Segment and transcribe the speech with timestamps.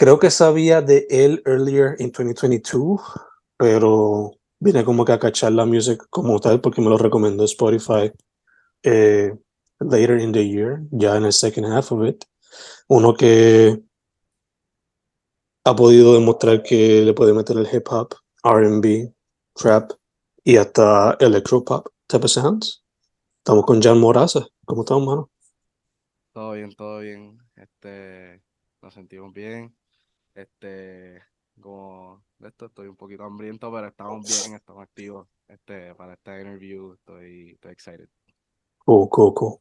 [0.00, 3.02] creo que sabía de él earlier in 2022,
[3.58, 8.10] pero vine como que a cachar la music como tal porque me lo recomendó Spotify
[8.82, 9.30] eh,
[9.78, 12.24] later in the year, ya en el second half of it.
[12.88, 13.78] Uno que
[15.64, 19.12] ha podido demostrar que le puede meter el hip hop, RB,
[19.52, 19.92] trap
[20.42, 22.82] y hasta electropop type of sounds.
[23.36, 24.46] Estamos con Jan Moraza.
[24.64, 25.30] ¿Cómo estamos, mano?
[26.32, 27.36] Todo bien, todo bien.
[27.54, 28.42] Este,
[28.80, 29.76] nos sentimos bien.
[30.34, 31.22] Este,
[31.60, 35.28] como de esto estoy un poquito hambriento, pero estamos bien, estamos activos.
[35.48, 38.08] Este, para esta interview estoy, estoy excited.
[38.84, 39.58] Cool, cool, cool.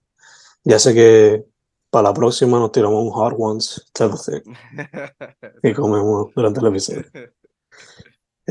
[0.64, 1.46] Ya sé que
[1.90, 4.54] para la próxima nos tiramos un Hot Ones type of thing
[5.64, 7.06] y comemos durante el episodio.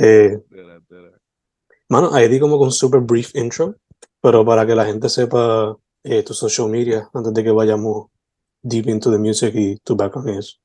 [0.01, 0.41] Eh,
[1.89, 3.75] mano, ahí di como con super brief intro,
[4.21, 8.07] pero para que la gente sepa eh, tu social media antes de que vayamos
[8.63, 10.57] deep into the music y tu background y eso.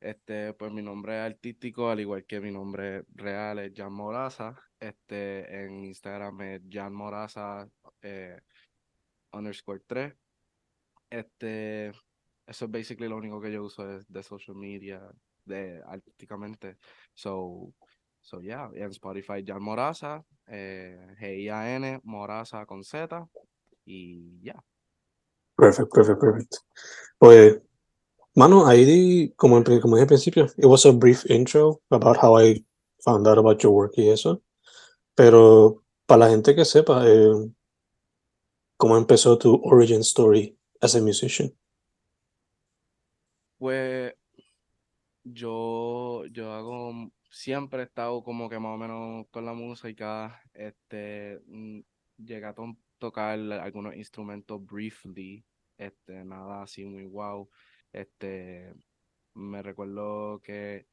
[0.00, 4.56] Este, pues mi nombre artístico, al igual que mi nombre real, es Jan Moraza.
[4.78, 7.68] Este, en Instagram es Jan Moraza
[8.00, 8.40] eh,
[9.32, 10.14] underscore 3.
[11.10, 11.88] Este,
[12.46, 15.02] eso es basically lo único que yo uso de, de social media,
[15.44, 16.78] de artísticamente.
[17.12, 17.74] So,
[18.22, 23.28] so yeah, en Spotify Jan Moraza, eh, G-I-A-N, Moraza con Z,
[23.84, 24.64] y ya.
[25.56, 26.54] Perfect, perfect, perfect.
[27.18, 27.60] Pues,
[28.34, 32.38] mano, ahí como, en como dije al principio, it was a brief intro about how
[32.40, 32.64] I
[33.04, 34.42] found out about your work y eso.
[35.14, 37.50] Pero para la gente que sepa, eh,
[38.76, 41.52] cómo empezó tu origin story as a musician.
[43.58, 44.14] Pues
[45.22, 51.40] yo, yo hago, siempre he estado como que más o menos con la música, este,
[51.46, 51.80] mm,
[52.16, 55.44] llegué a to- tocar algunos instrumentos briefly,
[55.76, 57.48] este, nada así muy wow,
[57.92, 58.72] este,
[59.34, 60.86] me recuerdo que,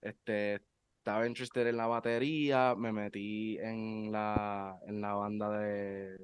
[0.00, 0.60] este,
[0.98, 6.18] estaba interested en la batería, me metí en la, en la banda de,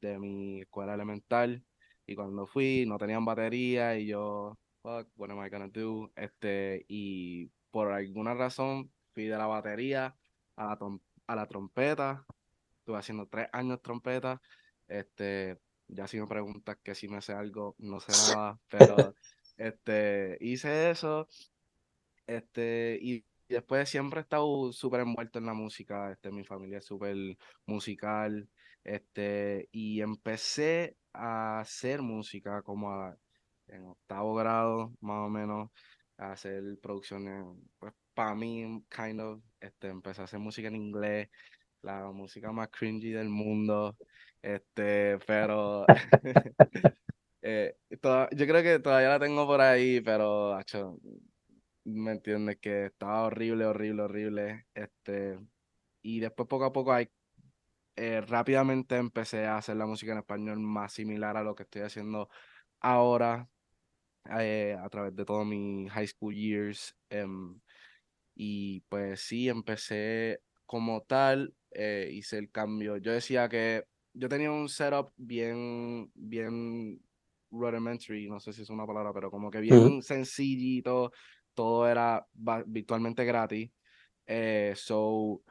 [0.00, 1.64] de mi escuela elemental,
[2.06, 4.56] y cuando fui no tenían batería, y yo
[4.86, 6.12] fuck, what am I gonna do?
[6.14, 10.14] Este, y por alguna razón fui de la batería
[10.54, 10.78] a la,
[11.26, 12.24] a la trompeta.
[12.78, 14.40] Estuve haciendo tres años trompeta.
[14.86, 19.14] Este, ya si me preguntas que si me sé algo, no sé nada, pero
[19.56, 21.28] este, hice eso.
[22.26, 26.12] Este, y después siempre he estado súper envuelto en la música.
[26.12, 27.16] Este, mi familia es súper
[27.66, 28.48] musical.
[28.84, 33.16] Este, y empecé a hacer música como a-
[33.68, 35.70] en octavo grado, más o menos,
[36.18, 37.44] a hacer producciones,
[37.78, 41.28] pues para mí, kind of, este, empecé a hacer música en inglés,
[41.82, 43.96] la música más cringy del mundo,
[44.42, 45.86] este, pero
[47.48, 47.76] eh,
[48.32, 50.98] yo creo que todavía la tengo por ahí, pero, acho,
[51.84, 55.38] me entiendes que estaba horrible, horrible, horrible, este,
[56.02, 57.08] y después poco a poco hay
[57.96, 61.82] eh, rápidamente empecé a hacer la música en español más similar a lo que estoy
[61.82, 62.28] haciendo
[62.80, 63.48] ahora
[64.38, 66.96] eh, a través de todos mis high school years.
[67.10, 67.60] em,
[68.34, 71.54] y pues sí, empecé como tal,
[72.10, 72.96] hice el cambio.
[72.98, 73.84] Yo decía que
[74.14, 77.00] yo tenía un setup bien, bien
[77.50, 81.12] rudimentary, no sé si es una palabra, pero como que bien sencillito,
[81.54, 82.26] todo era
[82.66, 83.70] virtualmente gratis.
[84.26, 85.42] Eh, so,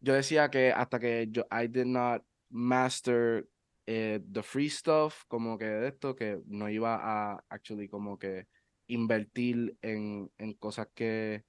[0.00, 3.48] yo decía que hasta que yo, I did not master
[3.86, 8.46] eh, the free stuff, como que de esto, que no iba a actually como que
[8.86, 11.44] invertir en, en cosas que,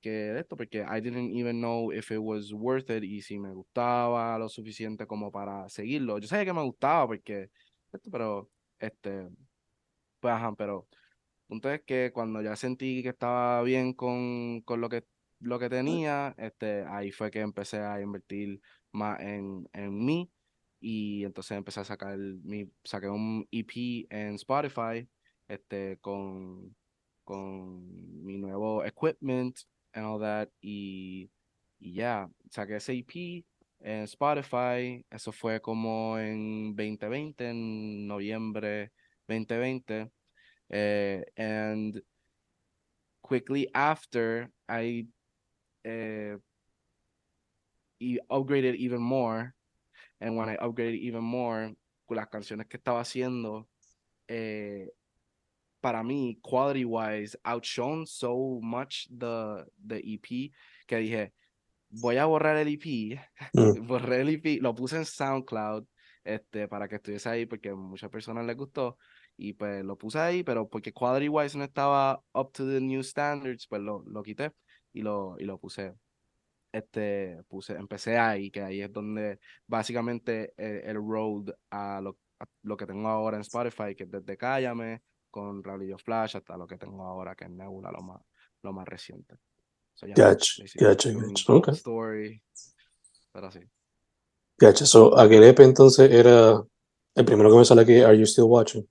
[0.00, 3.38] que de esto, porque I didn't even know if it was worth it y si
[3.38, 6.18] me gustaba lo suficiente como para seguirlo.
[6.18, 7.50] Yo sabía que me gustaba porque,
[7.92, 9.28] esto, pero, este,
[10.20, 10.88] pues, pero,
[11.48, 15.04] punto es que cuando ya sentí que estaba bien con, con lo que
[15.40, 18.60] lo que tenía, este, ahí fue que empecé a invertir
[18.92, 20.30] más en, en mí
[20.80, 25.08] y entonces empecé a sacar mi, saqué un EP en Spotify,
[25.48, 26.74] este, con,
[27.24, 29.58] con mi nuevo equipment
[29.92, 31.30] and all that, y,
[31.78, 33.44] y ya, saqué ese EP
[33.84, 38.90] en Spotify, eso fue como en 2020, en noviembre
[39.28, 40.10] 2020,
[40.70, 42.02] eh, and
[43.20, 45.06] quickly after, I
[45.84, 46.38] uh,
[48.30, 49.54] upgraded even more
[50.24, 51.74] And when I upgraded even more,
[52.08, 53.66] las canciones que estaba haciendo,
[54.26, 54.88] eh,
[55.82, 60.50] para mí, quality wise, outshone so much the, the EP
[60.86, 61.32] que dije,
[62.00, 63.18] voy a borrar el EP,
[63.52, 63.86] mm.
[63.86, 65.86] borré el EP, lo puse en SoundCloud
[66.24, 68.98] este, para que estuviese ahí porque a muchas personas les gustó
[69.36, 73.02] y pues lo puse ahí, pero porque quality wise no estaba up to the new
[73.02, 74.52] standards, pues lo, lo quité
[74.92, 75.94] y lo, y lo puse
[76.74, 82.18] este, puse, empecé ahí, que ahí es donde básicamente eh, el, road a lo,
[82.62, 86.66] lo, que tengo ahora en Spotify, que es desde Cállame, con Radio Flash, hasta lo
[86.66, 88.20] que tengo ahora, que es Nebula, lo más,
[88.62, 89.36] lo más reciente.
[89.94, 91.72] So, gotcha, gotcha, gotcha.
[91.72, 92.42] Story,
[93.32, 93.60] pero sí.
[94.58, 96.64] Gotcha, so Aguilepe entonces era
[97.14, 98.88] el primero que me sale aquí, Are You Still Watching?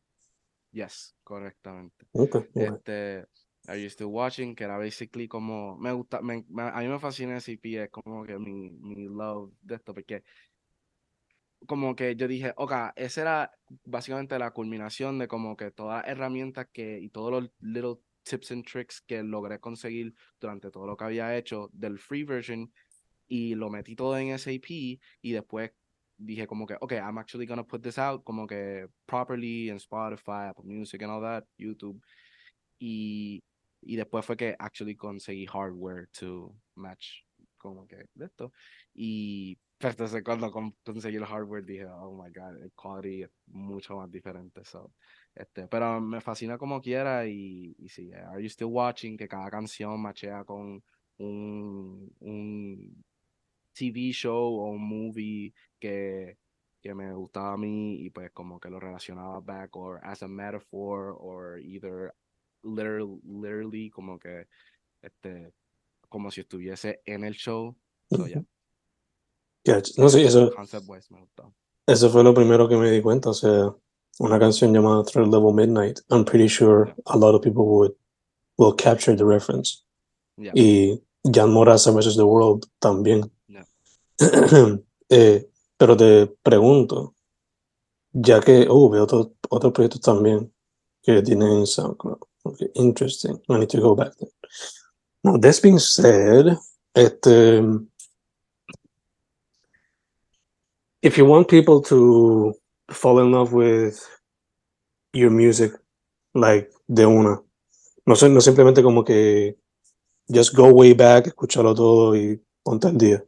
[0.72, 2.06] Yes, correctamente.
[2.14, 3.28] Okay, este,
[3.68, 7.38] Are You Still Watching, que era basically como, me gusta, me, a mí me fascina
[7.38, 10.24] ese EP, es como que mi, mi love de esto, porque
[11.66, 13.52] como que yo dije, ok, esa era
[13.86, 18.52] básicamente la culminación de como que todas las herramientas que, y todos los little tips
[18.52, 22.72] and tricks que logré conseguir durante todo lo que había hecho del free version,
[23.28, 25.72] y lo metí todo en EP, y después
[26.18, 30.48] dije como que, ok, I'm actually gonna put this out como que properly en Spotify,
[30.50, 32.02] Apple Music and all that, YouTube,
[32.80, 33.44] y
[33.86, 37.24] y después fue que actually conseguí hardware to match
[37.58, 38.52] como que esto.
[38.94, 39.58] Y
[39.89, 44.63] entonces cuando conseguí el hardware dije, oh my god, el quality es mucho más diferente.
[44.65, 44.91] So,
[45.35, 49.18] este, pero me fascina como quiera y, y sí, Are You Still Watching?
[49.18, 50.83] Que cada canción machea con
[51.18, 53.03] un, un
[53.74, 56.38] TV show o un movie que,
[56.81, 60.27] que me gustaba a mí y pues como que lo relacionaba back or as a
[60.27, 62.13] metaphor or either
[62.63, 64.47] literally, literally como que
[65.01, 65.53] este
[66.09, 67.75] como si estuviese en el show.
[68.12, 68.44] So, yeah.
[69.98, 70.51] No sé, eso,
[71.88, 73.30] eso fue lo primero que me di cuenta.
[73.30, 73.74] O sea,
[74.19, 76.00] una canción llamada Third Level Midnight.
[76.10, 77.94] I'm pretty sure a lot of people would
[78.57, 79.83] will capture the reference.
[80.38, 82.15] Y Jan Morasa vs.
[82.15, 83.31] The World también.
[85.10, 87.16] eh, pero te pregunto,
[88.12, 90.51] ya que oh, veo otros otro proyectos también
[91.01, 92.19] que tienen SoundCloud.
[92.45, 93.39] Okay, interesting.
[93.50, 94.30] I need to go back there.
[95.24, 96.57] Now, this being said,
[96.94, 97.62] este,
[101.04, 102.56] if you want people to
[102.90, 104.00] fall in love with
[105.14, 105.74] your music,
[106.33, 107.42] like de una,
[108.06, 109.57] no, no simplemente como que
[110.33, 113.24] just go way back, escúchalo todo y ponte al día.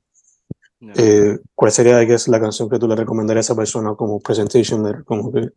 [0.96, 4.20] Eh, ¿Cuál sería, I guess, la canción que tú le recomendarías a esa persona como
[4.20, 5.03] presentation letter?
[5.03, 5.50] Como que,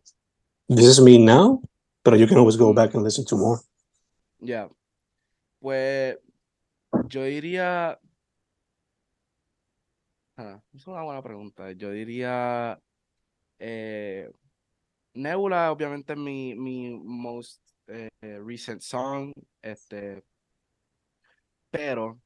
[0.67, 1.61] this is me now,
[2.03, 3.61] pero you can always go back and listen to more.
[4.39, 4.69] Ya.
[5.59, 6.17] Pues
[7.07, 7.99] yo diría.
[10.41, 11.69] Ah, es una buena pregunta.
[11.73, 12.79] Yo diría.
[13.59, 14.31] Eh,
[15.13, 19.33] Nebula, obviamente, es mi, mi most eh, recent song.
[19.61, 20.23] Este.
[21.69, 22.21] Pero.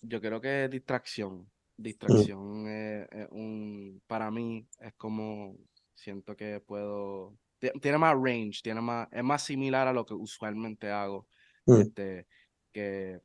[0.00, 1.48] Yo creo que distracción.
[1.76, 4.02] Distracción es un.
[4.08, 5.56] Para mí, es como.
[5.94, 7.38] Siento que puedo
[7.80, 11.28] tiene más range, tiene más, es más similar a lo que usualmente hago.
[11.66, 11.80] Mm.
[11.80, 12.26] Este,
[12.72, 13.20] que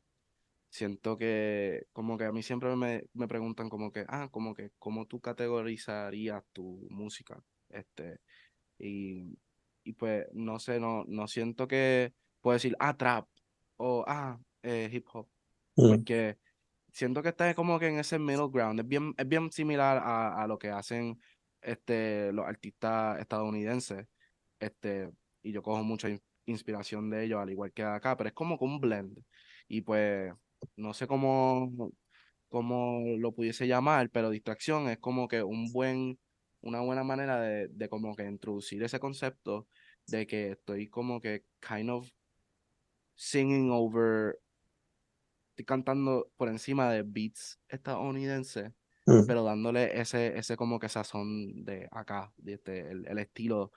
[0.77, 4.71] siento que, como que a mí siempre me, me, preguntan como que, ah, como que,
[4.79, 7.43] ¿cómo tú categorizarías tu música?
[7.69, 8.19] Este,
[8.79, 9.37] y,
[9.83, 13.27] y pues, no sé, no, no siento que puedo decir, ah, trap,
[13.77, 15.27] o ah, eh, hip hop,
[15.75, 15.89] mm.
[15.89, 16.37] porque
[16.93, 20.43] siento que está como que en ese middle ground, es bien, es bien similar a,
[20.43, 21.19] a lo que hacen
[21.61, 24.07] este, los artistas estadounidenses
[24.59, 25.11] este,
[25.43, 26.09] y yo cojo mucha
[26.45, 29.19] inspiración de ellos, al igual que acá, pero es como que un blend.
[29.67, 30.33] Y pues,
[30.75, 31.91] no sé cómo,
[32.49, 36.19] cómo lo pudiese llamar, pero distracción es como que un buen,
[36.61, 39.67] una buena manera de, de como que introducir ese concepto
[40.07, 42.09] de que estoy como que kind of
[43.15, 44.39] singing over,
[45.51, 48.71] estoy cantando por encima de beats estadounidenses,
[49.07, 49.23] Mm.
[49.25, 53.71] pero dándole ese, ese como que sazón de acá, de este, el, el estilo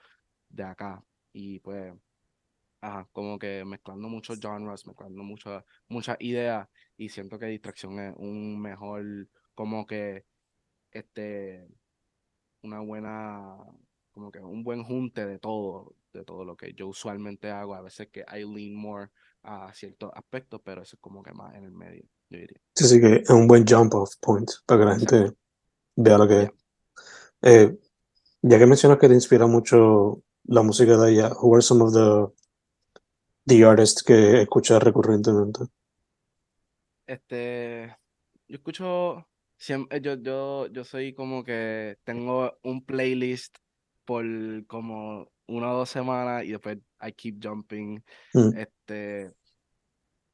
[0.49, 1.03] de acá.
[1.33, 1.93] Y pues,
[2.81, 8.15] ajá, como que mezclando muchos genres, mezclando muchas muchas ideas, y siento que Distracción es
[8.17, 9.03] un mejor,
[9.55, 10.25] como que,
[10.91, 11.67] este,
[12.63, 13.55] una buena,
[14.11, 17.75] como que un buen junte de todo, de todo lo que yo usualmente hago.
[17.75, 19.09] A veces que I lean more
[19.43, 22.59] a ciertos aspectos, pero eso es como que más en el medio, yo diría.
[22.75, 25.37] Sí, sí, que es un buen jump off point para que la gente
[25.95, 26.49] vea lo que es.
[27.41, 27.79] Eh,
[28.43, 31.93] ya que mencionas que te inspira mucho la música de ella, who are some of
[31.93, 32.40] the,
[33.45, 35.61] the artists que escuchas recurrentemente?
[37.05, 37.95] Este,
[38.47, 43.57] yo escucho, siempre, yo, yo, yo soy como que tengo un playlist
[44.05, 44.25] por
[44.67, 48.03] como una o dos semanas y después I keep jumping.
[48.33, 49.33] Mm, Este,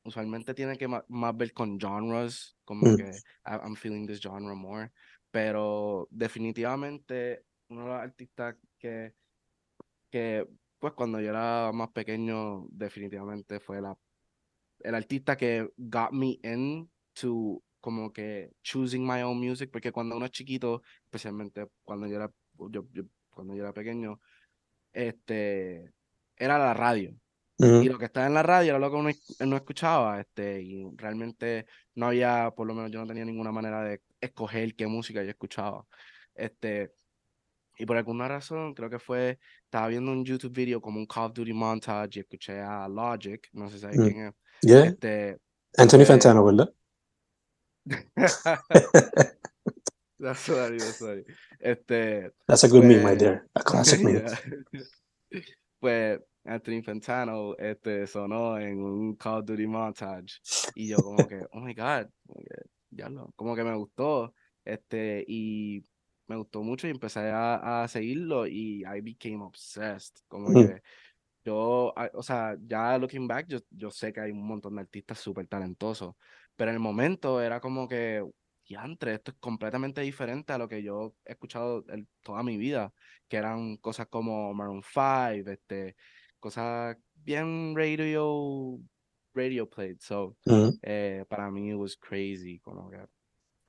[0.03, 1.03] usualmente tiene que más,
[1.35, 3.11] ver con genres, como mm, que
[3.45, 4.91] I'm feeling this genre more,
[5.31, 9.13] pero definitivamente uno de los artistas que,
[10.09, 10.47] que
[10.79, 13.97] pues cuando yo era más pequeño definitivamente fue la,
[14.79, 20.25] el artista que got me into como que choosing my own music, porque cuando uno
[20.25, 22.31] es chiquito, especialmente cuando yo era,
[22.71, 24.19] yo, yo- cuando yo era pequeño,
[24.93, 25.93] este,
[26.37, 27.15] era la radio.
[27.77, 29.09] Y lo que estaba en la radio era lo que uno
[29.47, 33.83] no escuchaba, este, y realmente no había, por lo menos yo no tenía ninguna manera
[33.83, 35.85] de escoger qué música yo escuchaba.
[36.35, 36.93] Este,
[37.77, 41.25] y por alguna razón, creo que fue, estaba viendo un YouTube video como un Call
[41.25, 44.03] of Duty montage y escuché a Logic, no sé si sabes mm.
[44.03, 44.33] quién es.
[44.61, 45.37] Yeah, Este,
[45.77, 46.73] Anthony pues, Fantano, ¿verdad?
[50.19, 51.23] That's funny, that's funny.
[51.59, 53.47] Este, That's a good meme right pues, there.
[53.55, 54.25] A classic meme.
[54.25, 54.81] yeah.
[55.79, 60.41] Pues Anthony Fantano este, sonó en un Call of Duty montage
[60.73, 62.55] y yo como que, oh my God, que,
[62.89, 64.33] diablo, como que me gustó
[64.65, 65.83] este, y
[66.27, 70.81] me gustó mucho y empecé a, a seguirlo y I became obsessed, como Mm, que
[71.45, 75.19] yo, o sea, ya looking back, yo, yo sé que hay un montón de artistas
[75.19, 76.15] súper talentosos,
[76.55, 78.23] pero en el momento era como que,
[78.67, 82.93] diantre, esto es completamente diferente a lo que yo he escuchado el- toda mi vida,
[83.29, 85.95] que eran cosas como Maroon 5, este,
[86.39, 88.79] cosas bien radio,
[89.33, 93.05] radio played, so, mm, eh, para mí it was crazy, como que,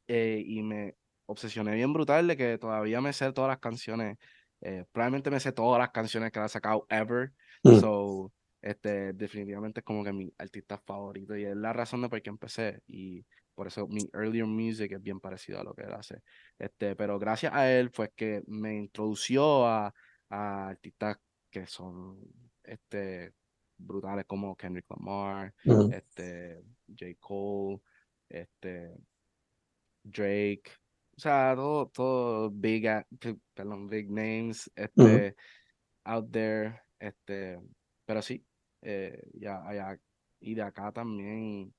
[0.09, 0.97] eh, y me
[1.29, 4.19] obsesioné bien brutal de que todavía me sé todas las canciones,
[4.61, 7.33] eh, probablemente me sé todas las canciones que ha sacado ever,
[7.65, 7.81] mm.
[7.81, 8.33] So,
[8.63, 12.31] este, definitivamente es como que mi artista favorito y es la razón de por qué
[12.31, 16.23] empecé y por eso mi earlier music es bien parecido a lo que él hace.
[16.59, 19.93] Este, pero gracias a él fue que me introdució a,
[20.31, 21.19] a artistas
[21.51, 22.19] que son
[22.65, 23.33] este,
[23.77, 27.17] brutales como Kendrick Lamar, Mm, este, J.
[27.21, 27.81] Cole,
[28.29, 28.95] este,
[30.05, 30.71] Drake,
[31.19, 32.87] o sea, todo, todo big,
[33.55, 35.37] perdón, big names, este,
[36.05, 37.61] out there, este,
[38.07, 38.47] pero sí,
[38.83, 39.99] eh, ya, allá,
[40.41, 41.75] y de acá también,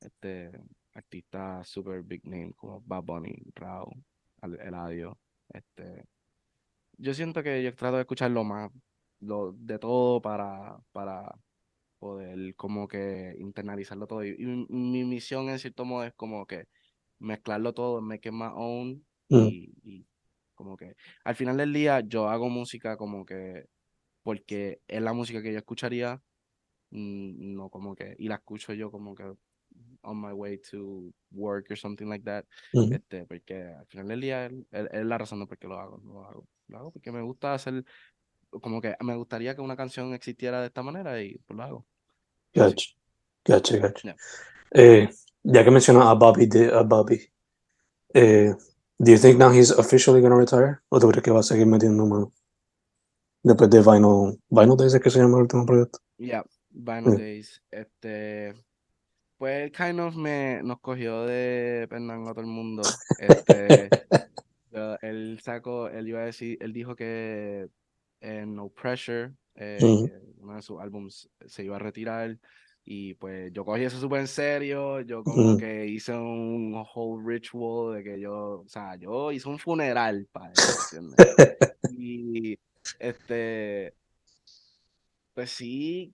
[0.00, 0.52] este,
[0.94, 3.92] artistas super big name como Bad Bunny, Rao,
[4.42, 5.20] Al- Eladio,
[5.50, 6.04] este,
[6.98, 8.70] yo siento que yo trato de escuchar lo más,
[9.20, 11.34] lo, de todo para, para
[11.98, 16.46] poder como que internalizarlo todo, y, y mi, mi misión en cierto modo es como
[16.46, 16.66] que
[17.22, 20.06] mezclarlo todo, make it my own, mm, y, y
[20.54, 23.66] como que al final del día yo hago música como que
[24.22, 26.22] porque es la música que yo escucharía,
[26.90, 29.24] mm, no como que, y la escucho yo como que
[30.02, 32.92] on my way to work or something like that, mm.
[32.92, 36.00] este, porque al final del día es, es- la razón de por qué lo hago,
[36.04, 37.84] lo hago, lo hago porque me gusta hacer,
[38.50, 41.86] como que me gustaría que una canción existiera de esta manera y pues lo hago.
[42.54, 42.88] Gotcha,
[43.46, 44.04] gotcha, gotcha.
[44.04, 44.14] yeah.
[44.74, 45.08] Eh,
[45.44, 47.20] ya que mencionas a Bobby, de, a Bobby,
[48.14, 48.54] eh,
[48.98, 50.80] do you think now he's officially gonna retire?
[50.88, 52.28] ¿O tú crees que va a seguir metiendo más?
[53.42, 55.98] Después de Vinyl, Vinyl Days es que se llama el último proyecto.
[56.18, 58.54] Yeah, Vinyl Eh, Days, este,
[59.36, 62.82] pues él kind of me, nos cogió de pendango a todo el mundo,
[63.18, 63.88] este,
[65.02, 67.68] él sacó, él iba a decir, él dijo que
[68.20, 72.38] en No Pressure, eh, mm, que uno de sus álbums se iba a retirar.
[72.84, 75.00] Y pues yo cogí eso súper en serio.
[75.00, 79.58] Yo como que hice un whole ritual de que yo, o sea, yo hice un
[79.58, 80.52] funeral para.
[81.94, 82.58] Y
[82.98, 83.94] este,
[85.34, 86.12] pues sí,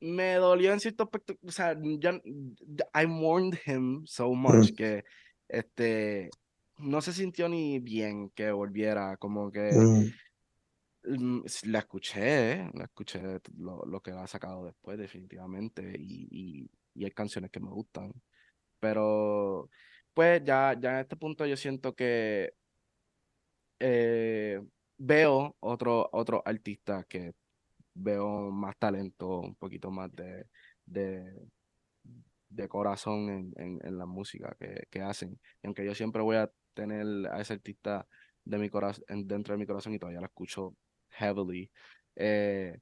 [0.00, 2.20] me dolió en cierto aspecto, o sea, ya,
[2.94, 5.04] I mourned him so much que
[5.48, 6.30] este
[6.78, 10.10] no se sintió ni bien que volviera, como que Mm,
[11.02, 17.50] la escuché, la escuché lo, lo que ha sacado después definitivamente y, y, hay canciones
[17.50, 18.12] que me gustan,
[18.78, 19.70] pero
[20.12, 22.52] pues ya, ya en este punto yo siento que
[23.78, 24.60] eh,
[24.98, 27.32] veo otro, otro artista que
[27.94, 30.46] veo más talento, un poquito más de,
[30.86, 35.40] de, corazón en, en, la música que, que hacen.
[35.62, 38.06] Aunque yo siempre voy a tener a ese artista
[38.44, 40.76] de mi corazón, dentro de mi corazón y todavía lo escucho
[41.10, 41.70] heavily,
[42.16, 42.76] eh,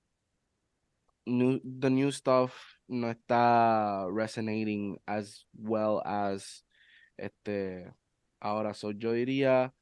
[1.27, 6.65] new, the new stuff no está resonating as well as
[7.17, 7.93] este
[8.41, 8.75] ahora.
[8.75, 9.75] So yo diría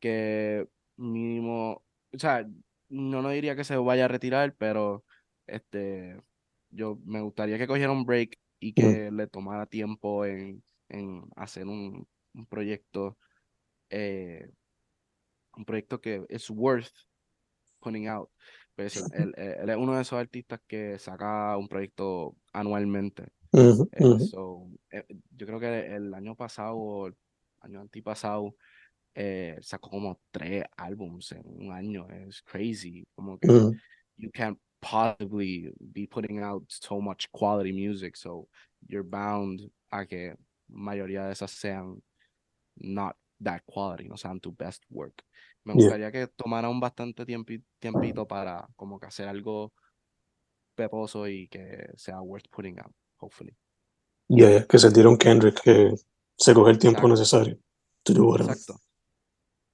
[0.00, 1.82] que mínimo,
[2.12, 2.46] o sea,
[2.88, 5.04] no, no diría que se vaya a retirar, pero
[5.46, 6.20] este,
[6.70, 11.66] yo me gustaría que cogiera un break y que le tomara tiempo en, en hacer
[11.66, 13.18] un, un proyecto,
[13.90, 14.50] eh,
[15.56, 16.92] un proyecto que es worth
[17.82, 18.30] putting out.
[18.76, 23.28] Pues él, él- él es uno de esos artistas que saca un proyecto anualmente.
[23.92, 25.04] Eh, ujú, so, eh,
[25.36, 27.16] yo creo que el año pasado o el
[27.60, 28.56] año antipasado
[29.14, 32.08] eh, sacó como tres álbums en un año.
[32.10, 33.06] Es crazy.
[33.14, 33.80] Como que ujú.
[34.18, 38.16] you can't possibly be putting out so much quality music.
[38.16, 38.48] So
[38.88, 40.36] you're bound a que
[40.68, 42.02] mayoría de esas sean
[42.76, 45.22] not that quality, no sean tu best work.
[45.64, 45.82] Me Yeah.
[45.82, 49.72] gustaría que tomara un bastante tiempi- tiempito para como que hacer algo
[50.74, 53.56] peposo y que sea worth putting out, hopefully.
[54.28, 55.94] Yeah, yeah, que se un Kendrick que
[56.36, 57.08] se coge el tiempo Exacto.
[57.08, 57.58] necesario
[58.02, 58.36] to do.
[58.36, 58.80] Exacto.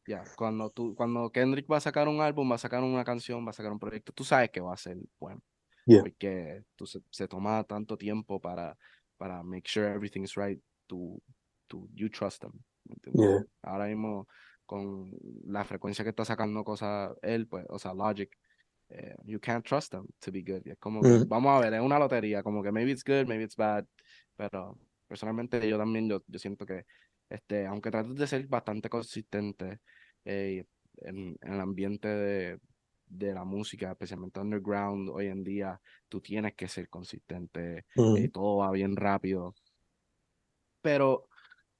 [0.06, 3.46] Ya, cuando tú, cuando Kendrick va a sacar un álbum, va a sacar una canción,
[3.46, 5.42] va a sacar un proyecto, tú sabes que va a ser bueno.
[5.86, 6.00] Yeah.
[6.00, 8.76] Porque tú se, se toma tanto tiempo para,
[9.16, 11.22] para make sure everything's right, tú,
[11.66, 12.52] tú, you trust them.
[13.14, 13.44] Yeah.
[13.62, 14.26] Ahora mismo,
[14.68, 15.10] con
[15.46, 18.30] la frecuencia que está sacando cosas él, pues, o sea, Logic,
[18.90, 20.62] eh, you can't trust them to be good.
[20.66, 23.26] Y es como que, vamos a ver, es una lotería, como que maybe it's good,
[23.26, 23.86] maybe it's bad,
[24.36, 24.78] pero
[25.08, 26.84] personalmente yo también, yo, yo siento que,
[27.30, 29.80] este, aunque trates de ser bastante consistente
[30.24, 30.64] eh,
[30.98, 32.58] en, en el ambiente de,
[33.06, 38.58] de la música, especialmente underground hoy en día, tú tienes que ser consistente, eh, todo
[38.58, 39.54] va bien rápido,
[40.82, 41.28] pero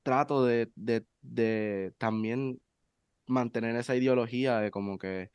[0.03, 2.61] trato de, de, de también
[3.29, 5.31] mantener esa ideología de como que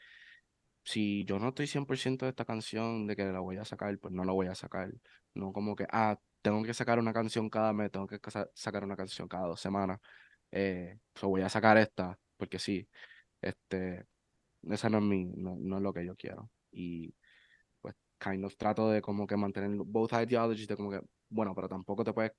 [0.84, 4.13] si yo no estoy 100% de esta canción, de que la voy a sacar, pues
[4.13, 4.91] no la voy a sacar.
[5.34, 8.19] No como que, ah, tengo que sacar una canción cada mes, tengo que
[8.53, 9.99] sacar una canción cada dos semanas.
[10.51, 12.88] Eh, so voy a sacar esta, porque sí,
[13.41, 14.06] este,
[14.69, 16.51] esa no es mi, no, no es lo que yo quiero.
[16.71, 17.13] Y
[17.82, 21.69] pues kind of trato de como que mantener both ideologies de como que, bueno, pero
[21.69, 22.34] tampoco te puedes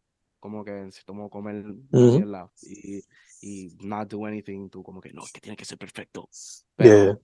[0.45, 3.03] como que cierto modo comer mierda y,
[3.41, 6.29] y not do anything, tú como que no, es que tiene que ser perfecto.
[6.77, 7.19] Pero, Yeah.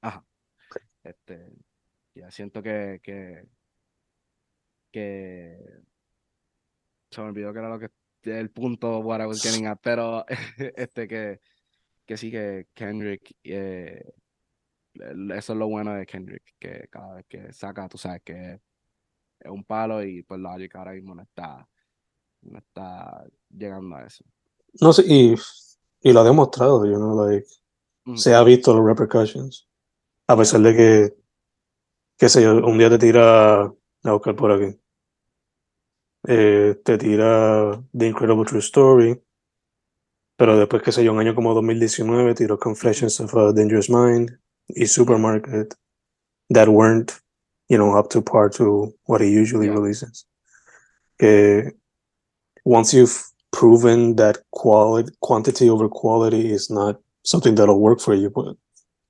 [0.00, 0.24] Ajá.
[1.04, 1.52] Este,
[2.14, 3.44] ya siento que, que,
[4.90, 5.54] que
[7.10, 7.90] se me olvidó que era lo que
[8.22, 10.24] el punto what I was getting at, pero
[10.76, 11.42] este que,
[12.06, 14.14] que sí que Kendrick, eh,
[14.94, 18.58] eso es lo bueno de Kendrick, que cada vez que saca, tú sabes que
[19.40, 21.68] es un palo y pues Logic ahora mismo no está,
[22.42, 24.24] no está llegando a eso.
[24.80, 25.34] No sé, y,
[26.02, 27.46] y lo ha demostrado, you know, like,
[28.06, 29.68] Mm, se ha visto los repercussions.
[30.26, 31.14] A pesar de que,
[32.16, 34.78] qué sé yo, un día te tira, a buscar por aquí,
[36.28, 39.22] eh, te tira The Incredible True Story,
[40.36, 44.38] pero después, qué sé yo, un año como 2019, tiró Confessions of a Dangerous Mind
[44.68, 45.74] y Supermarket,
[46.52, 47.12] that weren't,
[47.68, 49.74] you know, up to par to what he usually Yeah.
[49.74, 50.26] releases.
[51.18, 51.76] Que
[52.70, 53.18] once you've
[53.50, 58.56] proven that quality, quantity over quality is not something that'll work for you, but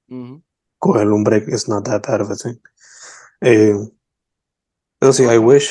[0.08, 0.40] ujú.
[0.80, 2.58] coger un break is not that bad of a thing.
[3.42, 3.74] Eh,
[5.02, 5.68] No, I no, wish.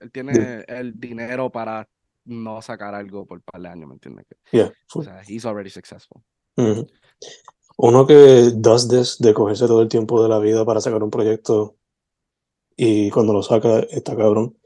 [0.00, 1.88] Él tiene el dinero para
[2.24, 4.26] no sacar algo por par de años, ¿me entiendes?
[4.50, 4.72] Yeah.
[4.94, 6.22] O sea, he's already successful.
[6.56, 6.86] Ujú.
[7.78, 11.10] Uno que does this de cogerse todo el tiempo de la vida para sacar un
[11.10, 11.76] proyecto
[12.76, 14.56] y cuando lo saca está cabrón.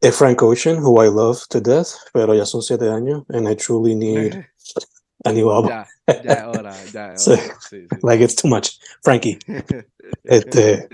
[0.00, 3.54] Es Frank Ocean, who I love to death, pero ya son siete años and I
[3.56, 4.44] truly need
[5.24, 5.70] a new album.
[5.70, 5.86] ya,
[6.22, 7.30] ya es hora, ya es Sí.
[7.32, 7.42] hora.
[7.68, 7.96] Sí, sí.
[8.02, 8.78] Like it's too much.
[9.02, 9.38] Frankie,
[10.24, 10.88] este,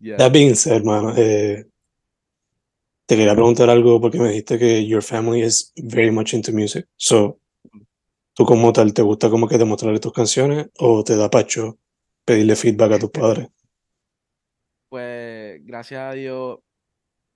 [0.00, 0.18] Yeah.
[0.18, 1.64] that being said, mano, eh,
[3.06, 6.86] te quería preguntar algo porque me dijiste que your family is very much into music.
[6.96, 7.38] So,
[8.34, 11.78] ¿tú como tal te gusta como que demostrarle tus canciones o te da pacho
[12.26, 13.48] pedirle feedback a tus padres?
[14.90, 16.58] Pues gracias a Dios,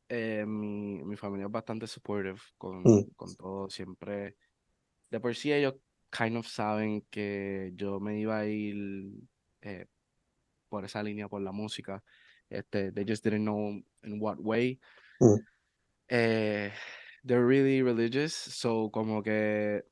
[0.09, 3.11] eh, mi, mi familia es bastante supportive con, Mm.
[3.17, 3.71] con todo.
[3.71, 4.37] Siempre,
[5.11, 5.75] de por sí ellos
[6.11, 9.13] kind of saben que yo me iba a ir
[9.63, 9.87] eh,
[10.69, 12.03] por esa línea, por la música.
[12.51, 14.81] Este, they just didn't know in what way.
[15.21, 15.39] Mm.
[16.09, 16.73] Eh,
[17.25, 19.85] they're really religious, so como que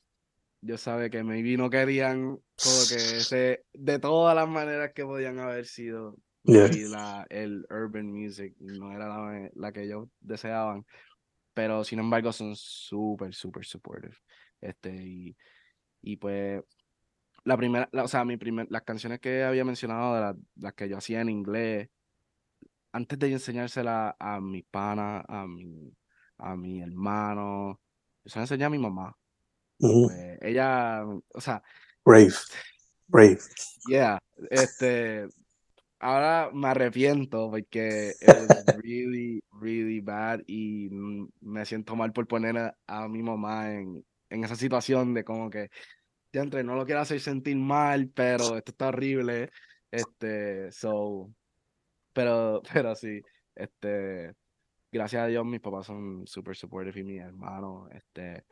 [0.62, 5.38] yo sabe que maybe no querían como que ese, de todas las maneras que podían
[5.38, 6.68] haber sido, Yeah.
[6.68, 10.86] maybe la, el urban music no era la, la que ellos deseaban,
[11.54, 14.16] pero sin embargo son súper, súper supportive.
[14.60, 15.36] Este, y,
[16.02, 16.62] y pues
[17.44, 20.74] la primera, la- o sea, mi primer, las canciones que había mencionado, de la- las
[20.74, 21.88] que yo hacía en inglés,
[22.92, 25.92] antes de enseñárselas a mi pana, a mi,
[26.38, 27.80] a mi hermano,
[28.24, 29.16] yo se las enseñé a mi mamá.
[29.78, 31.62] Pues ella, o sea,
[32.04, 32.32] Brave.
[33.08, 33.38] Brave.
[33.88, 34.18] yeah,
[34.50, 35.28] este,
[35.98, 40.88] ahora me arrepiento porque it was really, really bad y
[41.40, 45.70] me siento mal por poner a, mi mamá en, en esa situación de como que,
[46.32, 49.50] entre, no lo quiero hacer sentir mal, pero esto está horrible,
[49.90, 51.30] este, so,
[52.12, 53.20] pero, pero sí,
[53.54, 54.34] este,
[54.92, 58.44] gracias a Dios mis papás son super supportive y mi hermano, este,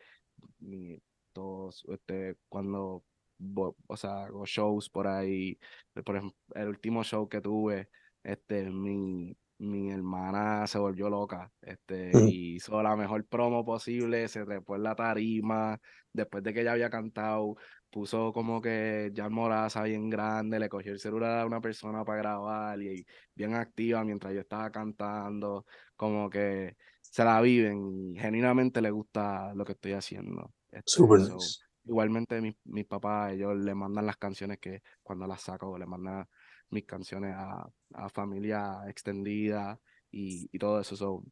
[0.60, 1.00] mi,
[1.32, 3.04] todos, este, cuando,
[3.86, 5.58] o sea, hago shows por ahí,
[6.04, 7.88] por ejemplo, el último show que tuve,
[8.22, 12.28] este, mi, mi hermana se volvió loca, este, Mm.
[12.28, 15.78] y hizo la mejor promo posible, se trepó en la tarima,
[16.12, 17.56] después de que ella había cantado,
[17.90, 22.18] puso como que Jan Moraza bien grande, le cogió el celular a una persona para
[22.18, 25.64] grabar y bien activa mientras yo estaba cantando,
[25.96, 30.52] como que se la viven y genuinamente le gusta lo que estoy haciendo.
[30.72, 31.58] Este, Super so, nice.
[31.84, 36.26] Igualmente mis, mis papás, ellos le mandan las canciones que cuando las saco, le mandan
[36.70, 39.78] mis canciones a, a familia extendida
[40.10, 40.96] y, y todo eso.
[40.96, 41.22] So,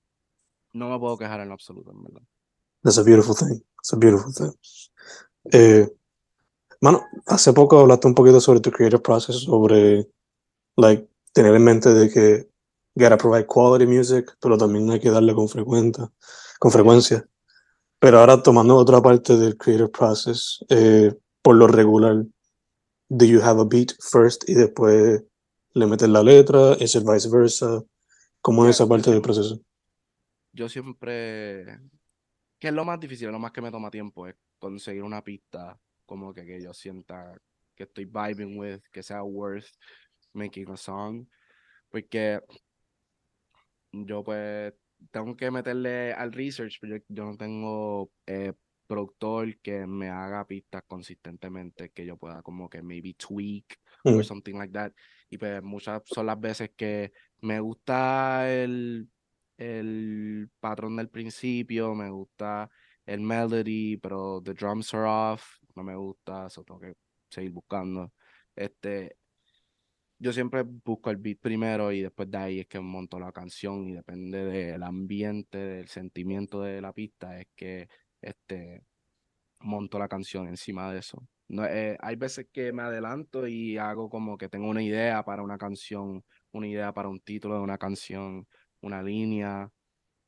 [0.75, 2.23] no me puedo quejar en lo absoluto, en verdad.
[2.83, 3.63] That's a beautiful thing.
[3.79, 4.53] It's a beautiful thing.
[5.53, 5.89] Eh,
[6.81, 10.09] mano, hace poco hablaste un poquito sobre tu creative process, sobre
[10.77, 12.49] like tener en mente de que
[12.95, 16.11] gotta provide quality music, pero también hay que darle con frecuencia,
[16.59, 17.27] con frecuencia.
[18.03, 22.25] Pero ahora tomando otra parte del creative process, eh, por lo regular,
[23.09, 25.23] do you have a beat first y después
[25.75, 26.73] le metes la letra?
[26.81, 27.81] ¿Es el viceversa?
[28.41, 29.61] ¿Cómo es esa parte del proceso?
[30.53, 31.79] Yo siempre,
[32.59, 35.79] que es lo más difícil, lo más que me toma tiempo, es conseguir una pista
[36.05, 37.41] como que, que yo sienta
[37.77, 39.69] que estoy vibing with, que sea worth
[40.33, 41.25] making a song,
[41.89, 42.41] porque
[43.93, 44.75] yo pues
[45.11, 48.53] tengo que meterle al research, pero yo, yo no tengo eh,
[48.87, 54.17] productor que me haga pistas consistentemente, que yo pueda como que maybe tweak Mm.
[54.17, 54.93] or something like that.
[55.31, 59.09] Y pues muchas son las veces que me gusta el,
[59.57, 62.69] el patrón del principio, me gusta
[63.07, 66.95] el melody, pero the drums are off, no me gusta, eso tengo que
[67.31, 68.13] seguir buscando.
[68.57, 69.17] Este,
[70.23, 73.89] yo siempre busco el beat primero y después de ahí es que monto la canción
[73.89, 77.89] y depende del ambiente, del sentimiento de la pista, es que
[78.21, 78.85] este,
[79.59, 81.27] monto la canción encima de eso.
[81.49, 85.43] No, eh, hay veces que me adelanto y hago como que tengo una idea para
[85.43, 88.47] una canción, una idea para un título de una canción,
[88.81, 89.73] una línea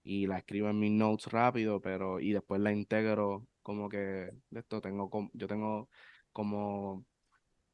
[0.03, 4.81] y la escribo en mis notes rápido, pero y después la integro como que esto
[4.81, 5.89] tengo yo tengo
[6.33, 7.07] como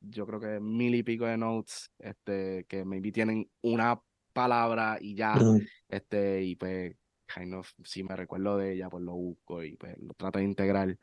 [0.00, 4.00] yo creo que mil y pico de notes este que maybe tienen una
[4.32, 5.60] palabra y ya Mm.
[5.88, 6.96] este y pues
[7.32, 10.44] kind of si me recuerdo de ella pues lo busco y pues lo trato de
[10.44, 10.98] integrar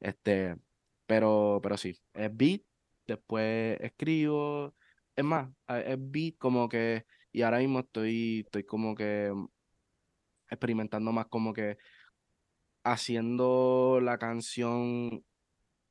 [0.00, 0.56] este
[1.06, 2.62] pero pero sí es beat
[3.06, 4.74] después escribo
[5.14, 9.32] es más es beat como que y ahora mismo estoy estoy como que
[10.50, 11.78] experimentando más como que
[12.84, 15.24] haciendo la canción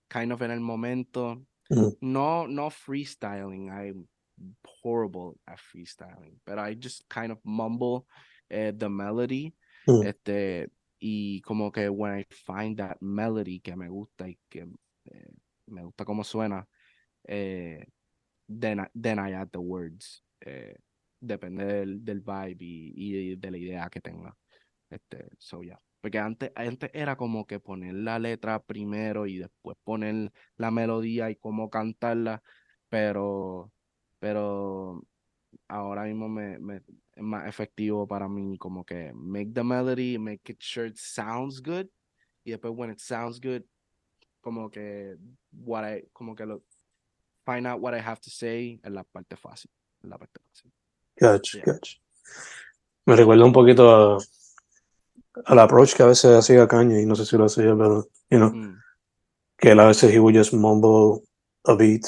[0.09, 1.91] kind of en el momento Mm.
[2.01, 4.07] no no freestyling I'm
[4.83, 8.07] horrible at freestyling but I just kind of mumble
[8.49, 9.53] eh, the melody
[9.87, 10.03] Mm.
[10.05, 14.67] este y como que when I find that melody que me gusta y que
[15.11, 15.29] eh,
[15.67, 16.67] me gusta cómo suena
[17.27, 17.83] eh,
[18.49, 20.75] then, I, then I add the words eh,
[21.21, 24.35] depende del, del vibe y, y de la idea que tenga
[24.89, 29.75] este so yeah porque antes, antes era como que poner la letra primero y después
[29.83, 32.41] poner la melodía y cómo cantarla
[32.87, 33.73] pero
[34.17, 35.03] pero
[35.67, 36.77] ahora mismo me, me-
[37.13, 41.61] es más efectivo para mí como que make the melody, make it sure it sounds
[41.61, 41.87] good
[42.45, 43.63] y después when it sounds good
[44.39, 45.17] como que
[45.51, 46.63] what I, como que lo
[47.45, 49.69] find out what I have to say es la parte fácil,
[50.03, 50.71] la parte fácil.
[51.19, 51.65] Gotcha, Yeah.
[51.65, 51.97] gotcha.
[53.05, 54.19] Me recuerda un poquito a
[55.45, 58.37] al approach que a veces hacía Kanye, y no sé si lo hacía, pero, you
[58.37, 58.77] know, Mm,
[59.57, 61.23] que él a veces he would just mumble
[61.65, 62.03] a beat,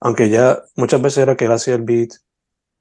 [0.00, 2.10] aunque ya muchas veces era que él hacía el beat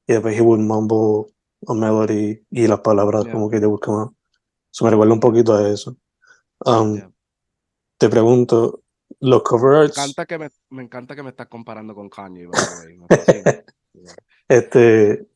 [0.08, 1.32] y después he would mumble
[1.68, 3.34] a melody y las palabras Yeah.
[3.34, 4.10] como que te buscan más.
[4.72, 5.98] Eso me recuerda un poquito a eso.
[6.66, 7.12] Um, yeah.
[7.98, 8.82] Te pregunto,
[9.20, 12.48] los cover Me arts, encanta que me, me encanta que me estás comparando con Kanye,
[12.48, 12.98] by the way.
[12.98, 13.64] Me
[14.48, 15.28] este,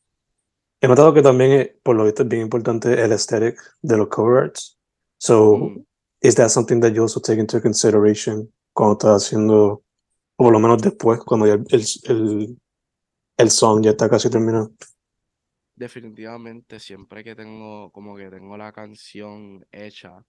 [0.84, 4.08] he notado que también, eh, por lo visto, es bien importante el aesthetic de los
[4.08, 4.78] cover arts.
[5.18, 5.84] So, Mm.
[6.20, 9.82] is that something that you also take into consideration cuando estás haciendo, o
[10.36, 12.58] por lo menos después, cuando ya el, el,
[13.38, 14.72] el, song ya está casi terminado?
[15.74, 20.24] Definitivamente, siempre que tengo, como que tengo la canción hecha,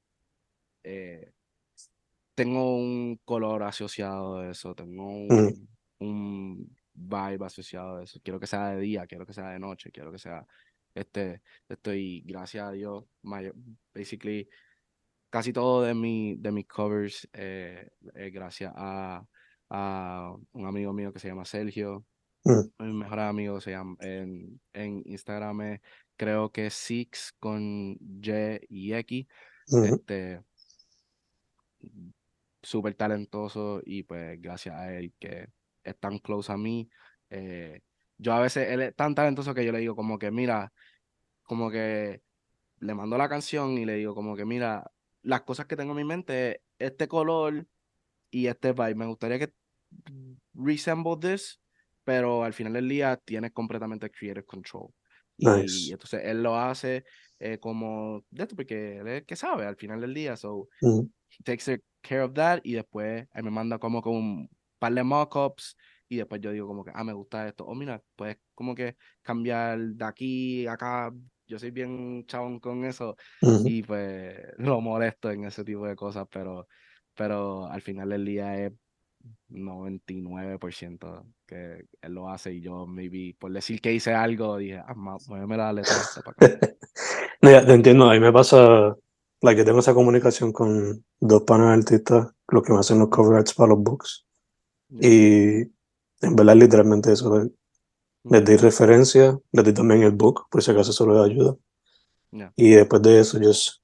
[0.83, 1.33] eh,
[2.33, 5.67] tengo un color asociado a eso, tengo un,
[5.99, 8.19] un vibe asociado a eso.
[8.23, 10.45] Quiero que sea de día, quiero que sea de noche, quiero que sea,
[10.93, 13.05] este, estoy, gracias a Dios,
[13.93, 14.49] basically,
[15.29, 19.25] casi todo de mi, de mis covers, eh, es gracias a,
[19.69, 22.05] a un amigo mío que se llama Sergio,
[22.45, 25.81] Mm, mi mejor amigo se llama en, en Instagram es,
[26.15, 29.25] creo que Six con Y y X,
[29.69, 30.41] mm, este
[32.61, 35.47] súper talentoso y pues gracias a él que
[35.85, 36.89] es tan close a mí.
[37.29, 37.81] eh,
[38.17, 40.73] yo a veces, él es tan talentoso que yo le digo como que mira,
[41.43, 42.21] como que
[42.79, 44.91] le mando la canción y le digo como que mira,
[45.23, 47.67] las cosas que tengo en mi mente, este color
[48.31, 49.53] y este vibe, me gustaría que
[50.53, 51.59] resemble this,
[52.03, 54.89] pero al final del día tienes completamente creative control.
[55.37, 55.91] Y Nice.
[55.91, 57.03] entonces él lo hace
[57.39, 60.37] eh, como de esto, porque él es el que sabe al final del día.
[60.37, 61.65] So mm, he takes
[62.01, 64.49] care of that y después él me manda como con un
[64.85, 65.75] par de mockups
[66.07, 67.65] y después yo digo como que, ah, me gusta esto.
[67.65, 71.11] O mira, puedes como que cambiar de aquí a acá.
[71.47, 73.67] Yo soy bien chabón con eso mm.
[73.67, 76.67] y pues lo molesto en ese tipo de cosas, pero,
[77.15, 78.73] pero al final del día es
[79.49, 84.93] 99% que él lo hace y yo, maybe, por decir que hice algo, dije, ah,
[85.27, 85.93] muéveme la letra
[86.23, 86.59] para acá.
[87.41, 88.95] No, ya, te entiendo, a mí me pasa,
[89.41, 93.37] like, que tengo esa comunicación con dos panas artistas, los que me hacen los cover
[93.37, 94.24] arts para los books.
[94.99, 95.61] Y
[96.21, 97.51] en verdad literalmente eso, de-
[98.29, 101.57] les Mm, di referencia, les di también el book, por si acaso eso les ayuda,
[102.31, 102.51] yeah.
[102.55, 103.81] y después de eso, just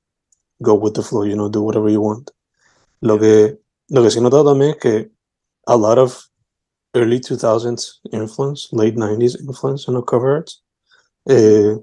[0.59, 2.31] go with the flow, you know, do whatever you want.
[3.01, 3.59] Lo que,
[3.89, 5.11] lo que sí he notado también es que
[5.67, 6.19] a lot of
[6.93, 10.65] early 2000s influence, late 90s influence en los cover arts,
[11.27, 11.77] eh,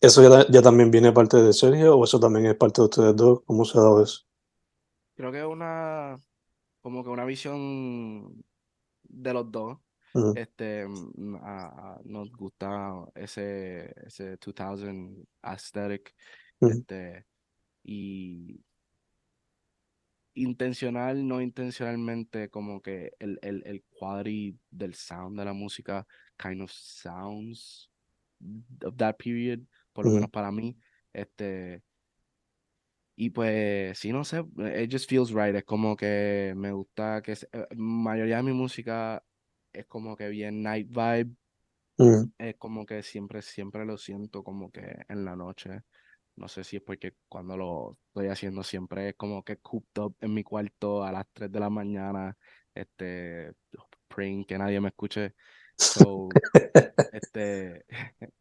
[0.00, 3.16] ¿eso ya, ya también viene parte de Sergio o eso también es parte de ustedes
[3.16, 3.40] dos?
[3.46, 4.20] ¿Cómo se ha dado eso?
[5.16, 6.18] Creo que es una,
[6.84, 8.44] como que una visión
[9.04, 9.78] de los dos.
[10.34, 16.14] Este, mm, a- a- nos gusta ese, ese 2000 aesthetic,
[16.64, 17.26] este,
[17.84, 18.64] y
[20.34, 26.60] intencional, no intencionalmente, como que el, el, el quality del sound de la música kind
[26.62, 27.90] of sounds
[28.84, 29.60] of that period,
[29.92, 30.76] por lo menos para mí.
[31.12, 31.82] Este,
[33.16, 34.40] y pues, sí, no sé,
[34.82, 35.54] it just feels right.
[35.54, 39.24] Es como que me gusta que se- eh, mayoría de mi música
[39.72, 41.34] es como que bien night vibe.
[42.38, 45.82] Es como que siempre, siempre lo siento como que en la noche.
[46.36, 50.16] No sé si es porque cuando lo estoy haciendo siempre es como que cooped up
[50.20, 52.36] en mi cuarto a las 3 de la mañana,
[52.74, 53.52] este,
[54.08, 55.34] praying que nadie me escuche.
[55.76, 56.42] So,
[57.12, 57.86] este,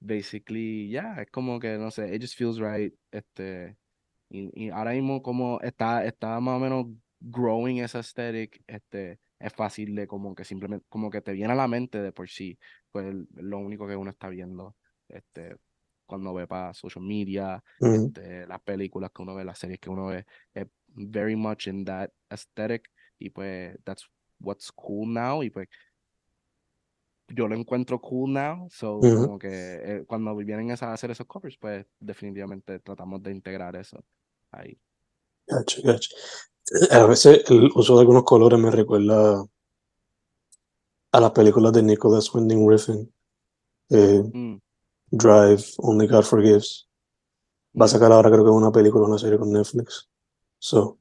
[0.00, 3.78] basically, yeah, es como que, no sé, it just feels right, este,
[4.30, 6.86] y, y ahora mismo como está, está más o menos
[7.20, 11.56] growing esa aesthetic, este, es fácil de como que simplemente, como que te viene a
[11.56, 12.58] la mente de por sí,
[12.92, 14.76] pues lo único que uno está viendo,
[15.08, 15.56] este,
[16.06, 20.06] cuando ve para social media, este, las películas que uno ve, las series que uno
[20.06, 25.68] ve, es very much in that aesthetic, y pues that's what's cool now, y pues
[27.28, 31.56] yo lo encuentro cool now, so como que eh, cuando vienen a hacer esos covers,
[31.58, 34.04] pues definitivamente tratamos de integrar eso
[34.52, 34.78] ahí.
[35.46, 36.14] Gotcha, gotcha.
[36.90, 39.44] A veces el uso de algunos colores me recuerda
[41.12, 43.12] a las películas de Nicholas Winding Refn,
[43.90, 44.60] eh, Mm,
[45.10, 46.88] Drive, Only God Forgives.
[47.74, 50.08] Va a yeah, sacar ahora creo que una película, una serie con Netflix.
[50.58, 50.98] So,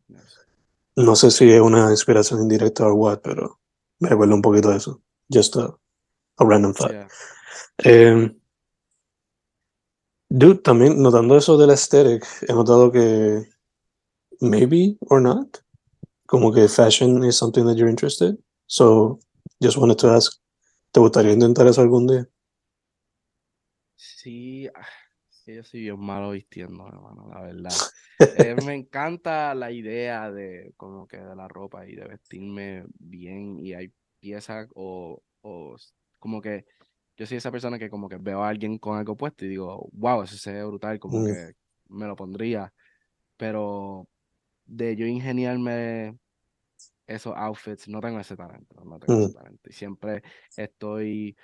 [0.95, 3.59] no sé si es una inspiración indirecta o what, pero
[3.99, 5.01] me recuerda un poquito a eso.
[5.31, 5.75] Just a,
[6.37, 6.91] a random thought.
[6.91, 7.07] Yeah.
[7.83, 8.38] Eh,
[10.29, 13.49] dude, también notando eso del aesthetic, he notado que
[14.41, 15.57] maybe or not,
[16.27, 18.37] como que fashion is something that you're interested.
[18.67, 19.19] So,
[19.61, 20.31] just wanted to ask,
[20.93, 22.27] ¿te gustaría intentar eso algún día?
[23.95, 24.87] Sí, ah,
[25.45, 27.73] que yo soy bien malo vistiendo, hermano, la verdad.
[28.37, 33.57] Eh, me encanta la idea de como que de la ropa y de vestirme bien
[33.59, 35.75] y hay piezas o, o
[36.19, 36.65] como que
[37.19, 39.89] yo soy esa persona que como que veo a alguien con algo puesto y digo,
[39.91, 41.25] wow, eso se ve brutal, como Mm.
[41.25, 41.53] que
[41.89, 42.73] me lo pondría.
[43.35, 44.07] Pero
[44.65, 46.17] de yo ingeniarme
[47.07, 49.33] esos outfits, no tengo ese talento, no tengo ese Mm.
[49.33, 49.69] talento.
[49.69, 50.23] Y siempre
[50.55, 51.35] estoy,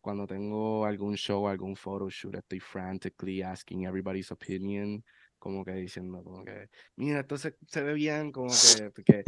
[0.00, 5.04] cuando tengo algún show, algún photoshoot, estoy frantically asking everybody's opinion,
[5.44, 9.24] como que diciendo, como que, mira, esto se, se ve bien, como que, porque,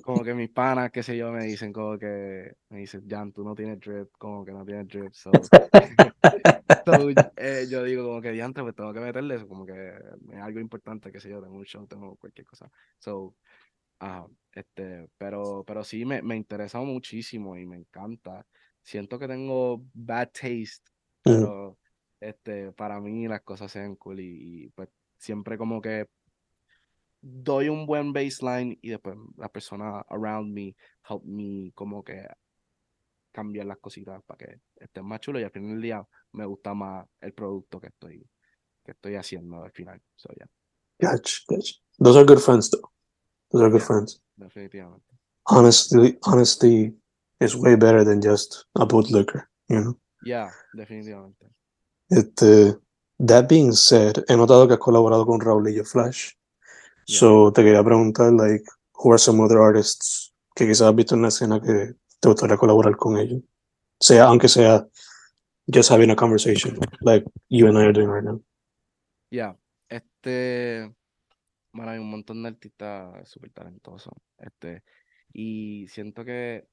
[0.00, 3.44] como que mis panas, qué sé yo, me dicen, como que, me dicen, Jan, tú
[3.44, 5.30] no tienes drip, como que no tienes drip, so,
[6.86, 9.74] so, eh, yo digo, como que, diantre, pues tengo que meterle eso, como que
[10.32, 13.34] es algo importante, qué sé yo, tengo un show, tengo cualquier cosa, so,
[14.00, 18.46] ah, este, pero, pero sí me, me interesa muchísimo y me encanta.
[18.82, 20.90] Siento que tengo bad taste,
[21.24, 21.30] Mm.
[21.30, 21.78] pero
[22.20, 26.06] este, para mí las cosas sean cool y, y, pues siempre como que
[27.20, 30.74] doy un buen baseline y después la persona around me
[31.08, 32.24] help me como que
[33.32, 36.02] cambiar las cositas para que estén más chulos y al final del día
[36.32, 38.24] me gusta más el producto que estoy
[38.84, 40.00] que estoy haciendo al final.
[40.16, 40.46] So, yeah,
[40.98, 41.74] Gotcha, gotcha.
[41.98, 42.90] Those are good friends, though.
[43.50, 43.86] Those are good Yeah.
[43.86, 44.22] friends.
[44.36, 45.04] definitivamente.
[45.44, 46.94] Honestly, honesty
[47.40, 49.98] is way better than just a bootlicker, you know?
[50.24, 51.46] Yeah, definitivamente.
[52.08, 52.78] Este,
[53.18, 56.34] that being said, he notado que has colaborado con Raulillo Flash.
[57.06, 57.18] Yeah.
[57.18, 61.22] So, te quería preguntar, like, who are some other artists que quizás has visto en
[61.22, 63.42] la escena que te gustaría colaborar con ellos?
[64.00, 64.86] Sea, aunque sea
[65.72, 68.42] just having a conversation, like you and I are doing right now.
[69.30, 69.56] Ya,
[69.88, 70.94] este,
[71.72, 74.82] bueno, hay un montón de artistas súper talentosos, este,
[75.32, 76.66] y siento que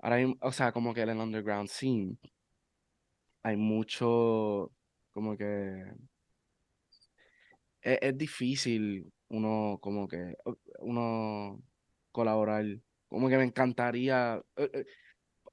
[0.00, 2.18] ahora hay, o sea, como que en el underground scene
[3.42, 4.72] hay mucho,
[5.14, 5.84] como que
[7.82, 10.34] es, es difícil uno, como que,
[10.80, 11.60] uno
[12.12, 12.64] colaborar,
[13.08, 14.86] como que me encantaría, eh, eh,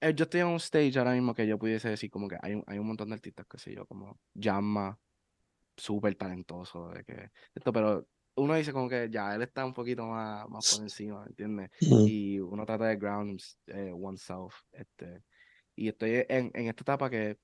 [0.01, 2.55] eh, yo estoy en un stage ahora mismo que yo pudiese decir como que hay,
[2.55, 4.99] un- hay un montón de artistas, qué sé yo, como Jamma,
[5.77, 10.05] súper talentoso, de que esto, pero uno dice como que ya él está un poquito
[10.05, 11.69] más, más por encima, ¿entiendes?
[11.81, 15.23] Mm, Y uno trata de ground eh, oneself, este,
[15.75, 17.37] y estoy en, en esta etapa que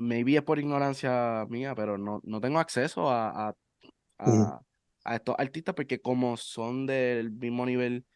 [0.00, 3.56] maybe es por ignorancia mía, pero no, no tengo acceso a, a,
[4.18, 4.60] a,
[5.04, 8.06] a estos artistas porque como son del mismo nivel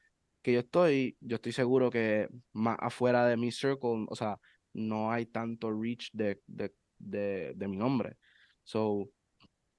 [0.43, 4.39] que yo estoy, yo estoy seguro que más afuera de mi circle, o sea,
[4.73, 8.17] no hay tanto reach de, de, de, de mi nombre.
[8.63, 9.11] So,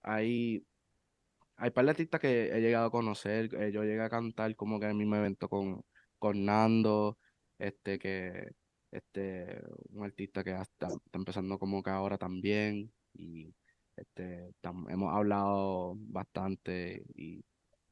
[0.03, 0.63] hay,
[1.57, 4.79] hay par de artistas que he llegado a conocer, eh, yo llegué a cantar como
[4.79, 5.83] que en el mismo evento con,
[6.19, 7.17] con Nando,
[7.57, 8.51] este que,
[8.97, 13.53] este, un artista que hasta está empezando como que ahora también, y
[13.97, 17.43] este, tam- hemos hablado bastante y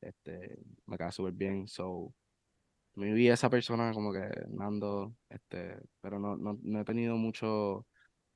[0.02, 2.14] este, me cae súper bien, so,
[2.96, 7.86] me vi esa persona como que Nando, este, pero no, no, no he tenido mucho,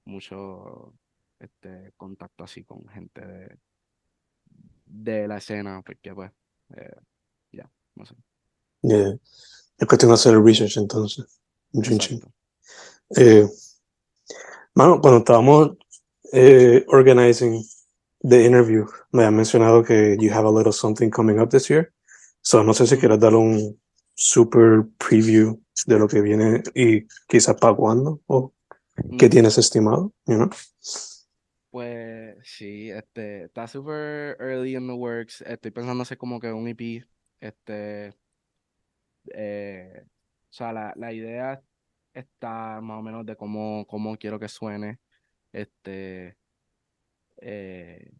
[0.06, 0.94] mucho,
[1.40, 3.58] este, contacto así con gente de,
[4.86, 6.32] de la escena, porque pues,
[6.76, 6.96] eh,
[7.52, 8.16] ya, no sé.
[8.84, 9.18] yeah.
[9.80, 11.42] Es cuestión de hacer el research entonces.
[11.74, 12.34] Exacto.
[13.16, 13.48] Eh,
[14.76, 15.78] mano, cuando estábamos
[16.34, 17.64] eh, organizing
[18.22, 21.94] the interview, me han mencionado que you have a little something coming up this year.
[22.42, 23.80] So, no sé si quieres dar un
[24.16, 28.54] super preview de lo que viene y quizás para cuándo o
[29.18, 30.50] qué Mm, tienes estimado, you know?
[31.70, 35.42] Pues sí, este, está super early in the works.
[35.42, 37.06] Estoy pensando hacer como que un EP,
[37.40, 38.14] este,
[39.34, 41.62] eh, o sea, la, la idea
[42.20, 45.00] está más o menos de cómo, cómo quiero que suene,
[45.52, 46.38] este,
[47.42, 48.12] eh,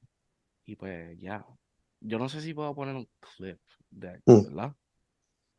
[0.66, 1.46] y pues ya.
[2.00, 4.44] Yo no sé si puedo poner un clip de aquí, Mm.
[4.44, 4.76] ¿verdad?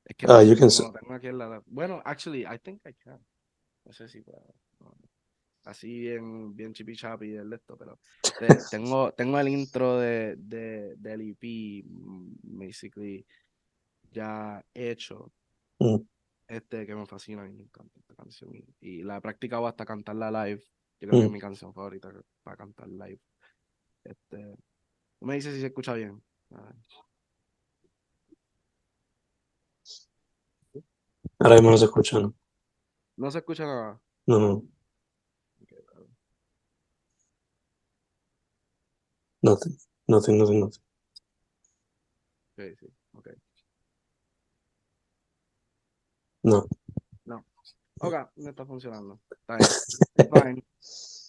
[0.05, 1.63] Es que Ah, no you sé, can tengo aquí en la...
[1.67, 3.19] Bueno, actually, I think I can.
[3.85, 4.55] No sé si puedo.
[4.81, 4.95] no.
[5.65, 7.99] Así bien, bien chippy chappy del de esto, pero
[8.39, 13.27] te- tengo, tengo el intro de, de, del EP, mm, basically,
[14.13, 15.31] ya hecho.
[15.81, 15.97] Mm.
[16.49, 18.51] Este que me fascina y me encanta esta canción.
[18.81, 20.65] Y, la he practicado hasta cantarla live.
[21.01, 21.35] Yo creo que es Mm.
[21.35, 22.11] mi canción favorita
[22.43, 23.21] para cantar live.
[24.03, 24.57] Este,
[25.21, 26.23] me dices si se escucha bien.
[31.39, 32.35] Ahora mismo no se escucha, ¿no?
[33.17, 34.01] No se escucha nada.
[34.27, 34.69] No, no,
[39.43, 40.83] nothing, nothing, nothing, nothing.
[42.57, 42.87] Sí, sí,
[46.43, 46.67] ok.
[47.25, 47.45] No.
[48.01, 49.21] Ok, no está funcionando.
[49.31, 50.31] Está bien.
[50.33, 50.65] Fine.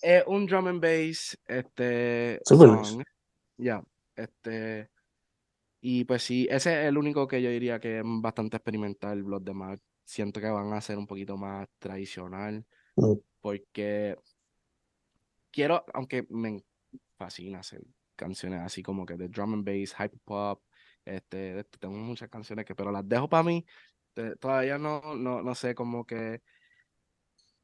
[0.02, 3.04] Es un drum and bass este Super nice.
[3.58, 3.84] Ya,
[4.16, 4.90] este
[5.82, 9.20] y pues sí, ese es el único que yo diría que es bastante experimental.
[9.20, 13.14] Los demás siento que van a ser un poquito más tradicional Mm.
[13.40, 14.18] porque
[15.52, 16.64] quiero, aunque me
[17.16, 17.82] fascina hacer
[18.16, 20.62] canciones así como que de drum and bass, hyper pop,
[21.06, 23.66] este, tengo muchas canciones que, pero las dejo para mí.
[24.40, 26.42] Todavía no, no, no sé, como que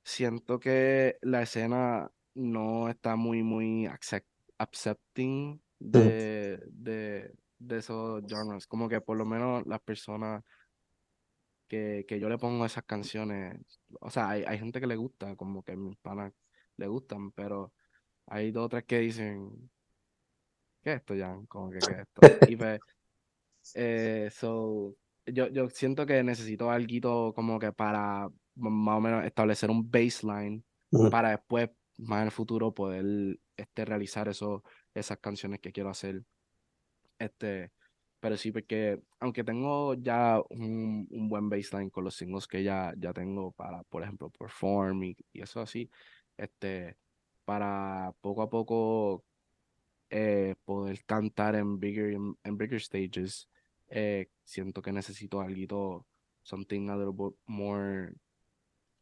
[0.03, 4.25] siento que la escena no está muy, muy accept-
[4.57, 8.67] accepting de, de, de esos genres.
[8.67, 10.43] Como que por lo menos las personas
[11.67, 13.59] que, que yo le pongo esas canciones,
[14.01, 16.33] o sea, hay, hay gente que le gusta, como que mis panas
[16.77, 17.73] le gustan, pero
[18.27, 19.71] hay dos o tres que dicen,
[20.83, 21.45] ¿qué es esto, Jan?
[21.47, 22.31] Como que, ¿qué es esto?
[22.45, 22.79] Y pues,
[23.75, 24.95] eh, so,
[25.27, 30.63] yo, yo siento que necesito algo como que para más o menos establecer un baseline
[31.11, 34.63] para después, más en el futuro, poder este, realizar eso,
[34.93, 36.23] esas canciones que quiero hacer.
[37.19, 37.71] Este,
[38.19, 42.93] pero sí, porque aunque tengo ya un, un buen baseline con los singles que ya,
[42.97, 45.89] ya tengo para, por ejemplo, perform y, y eso así,
[46.37, 46.97] este,
[47.45, 49.23] para poco a poco
[50.09, 53.49] eh, poder cantar en bigger, en, en bigger stages,
[53.89, 56.07] eh, siento que necesito algo,
[56.43, 58.13] something a little bit more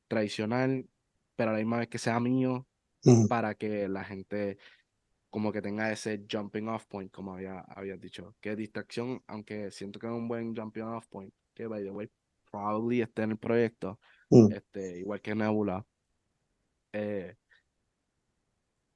[0.07, 0.87] tradicional,
[1.35, 2.67] pero a la misma vez que sea mío,
[3.27, 4.57] para que la gente
[5.29, 8.35] como que tenga ese jumping off point, como había, habías dicho.
[8.39, 12.09] Que distracción, aunque siento que es un buen jumping off point, que by the way,
[12.51, 14.51] probably esté en el proyecto, Mm.
[14.53, 15.85] este, igual que Nebula.
[16.93, 17.35] eh,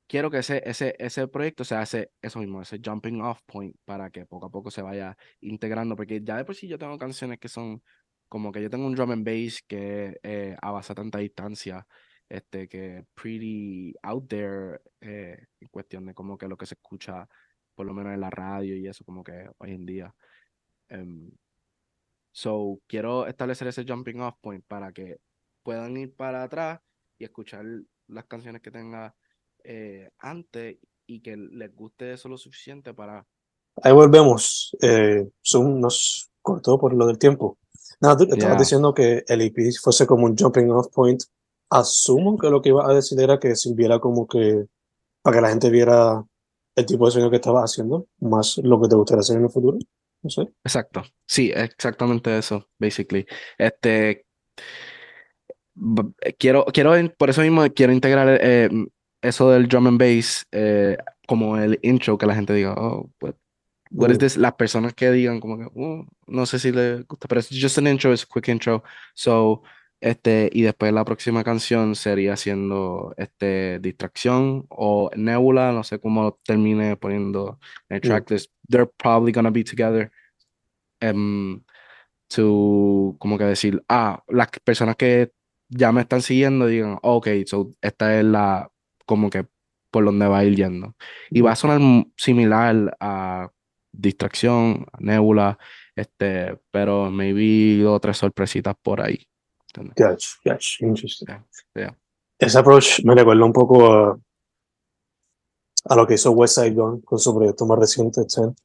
[0.07, 4.09] quiero que ese, ese, ese proyecto sea ese, eso mismo, ese jumping off point para
[4.09, 7.39] que poco a poco se vaya integrando, porque ya de por sí yo tengo canciones
[7.39, 7.83] que son
[8.29, 11.87] como que yo tengo un drum and bass que eh, avanza tanta distancia,
[12.29, 17.27] este, que pretty out there eh, en cuestión de como que lo que se escucha
[17.75, 20.15] por lo menos en la radio y eso como que hoy en día.
[20.89, 21.31] Em,
[22.31, 25.17] so, quiero establecer ese jumping off point para que
[25.63, 26.81] puedan ir para atrás
[27.17, 27.65] y escuchar
[28.07, 29.15] las canciones que tenga
[29.69, 33.25] eh, antes y que les guste eso lo suficiente para...
[33.83, 34.75] Ahí volvemos.
[34.81, 37.57] Eh, Zoom nos cortó por lo del tiempo.
[37.99, 38.59] Nada, tú estabas Ya.
[38.59, 41.21] diciendo que el EP fuese como un jumping off point.
[41.69, 44.65] Asumo que lo que iba a decir era que sirviera como que
[45.21, 46.23] para que la gente viera
[46.75, 49.49] el tipo de sonido que estabas haciendo, más lo que te gustaría hacer en el
[49.49, 49.77] futuro.
[50.21, 50.43] No sé.
[50.63, 53.25] Exacto, sí, exactamente eso, basically.
[53.57, 54.25] Este,
[56.37, 58.69] quiero, quiero, por eso mismo quiero integrar eh,
[59.21, 60.97] eso del drum and bass eh,
[61.27, 63.35] como el intro, que la gente diga, oh, what,
[63.91, 64.37] what is this?
[64.37, 67.77] Las personas que digan como que, "Oh, no sé si le gusta, pero es just
[67.77, 68.83] an intro, es a quick intro.
[69.13, 69.63] So,
[69.99, 76.37] este, y después la próxima canción sería siendo este, Distracción o Nebula, no sé cómo
[76.45, 77.59] termine poniendo
[77.89, 78.07] en el Mm.
[78.07, 78.51] tracklist.
[78.69, 80.11] They're probably gonna be together.
[80.99, 81.61] em,
[82.29, 85.31] to como que decir, ah, las personas que
[85.69, 88.71] ya me están siguiendo digan, ok, so esta es la,
[89.07, 89.47] como que
[89.89, 90.93] por donde va a ir yendo.
[91.31, 91.81] Y va a sonar
[92.15, 93.49] similar a
[93.91, 95.57] Distracción, a Nebula,
[95.95, 99.27] este, pero maybe otras sorpresitas por ahí.
[99.73, 99.95] ¿entiendes?
[99.97, 100.85] Gotcha, gotcha.
[100.85, 101.25] Interesting.
[101.27, 101.45] Yeah,
[101.75, 101.97] yeah.
[102.37, 104.19] Ese approach me recuerda un poco a,
[105.85, 108.55] a lo que hizo West Side Gun con su proyecto más reciente, Ten.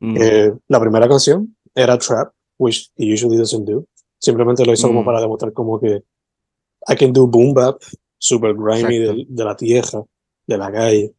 [0.00, 3.86] Mm, Eh, la primera canción era Trap, which he usually doesn't do.
[4.18, 5.04] Simplemente lo hizo como Mm.
[5.04, 6.02] para demostrar como que
[6.88, 7.76] I can do boom bap,
[8.18, 10.02] super grimy de, de la tierra,
[10.46, 11.14] de la calle.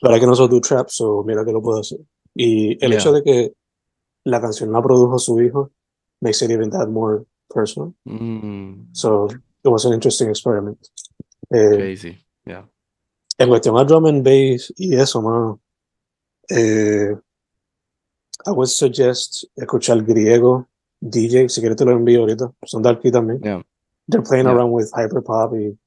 [0.00, 1.98] Pero I can also do trap, so mira que lo puedo hacer.
[2.34, 2.98] Y el Yeah.
[2.98, 3.52] hecho de que
[4.24, 5.70] la canción la produjo su hijo
[6.20, 7.94] makes it even that more personal.
[8.04, 10.78] mm, So it was an interesting experiment.
[11.50, 12.16] Eh, crazy.
[12.46, 12.68] Yeah.
[13.38, 15.60] en cuestión a drum and bass y eso, mano,
[16.50, 17.14] eh,
[18.46, 20.68] I would suggest escuchar griego,
[21.00, 23.40] DJ, si quieres te lo envío ahorita, son de aquí también.
[23.40, 23.62] Yeah.
[24.08, 24.54] They're playing Yeah.
[24.56, 25.78] around with hyperpop y,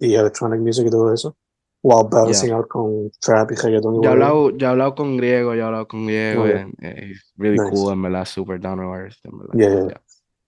[0.00, 1.36] y electronic music y todo eso,
[1.82, 3.94] while balancing out con trap y reggaeton.
[3.96, 6.56] y Yo he hablado, he hablado con griego, yo he hablado con griego, Okay.
[6.56, 7.70] and, eh, he's really Nice.
[7.70, 9.54] cool, en verdad, super down to earth, verdad.
[9.54, 9.88] Yeah.
[9.88, 10.00] Yeah.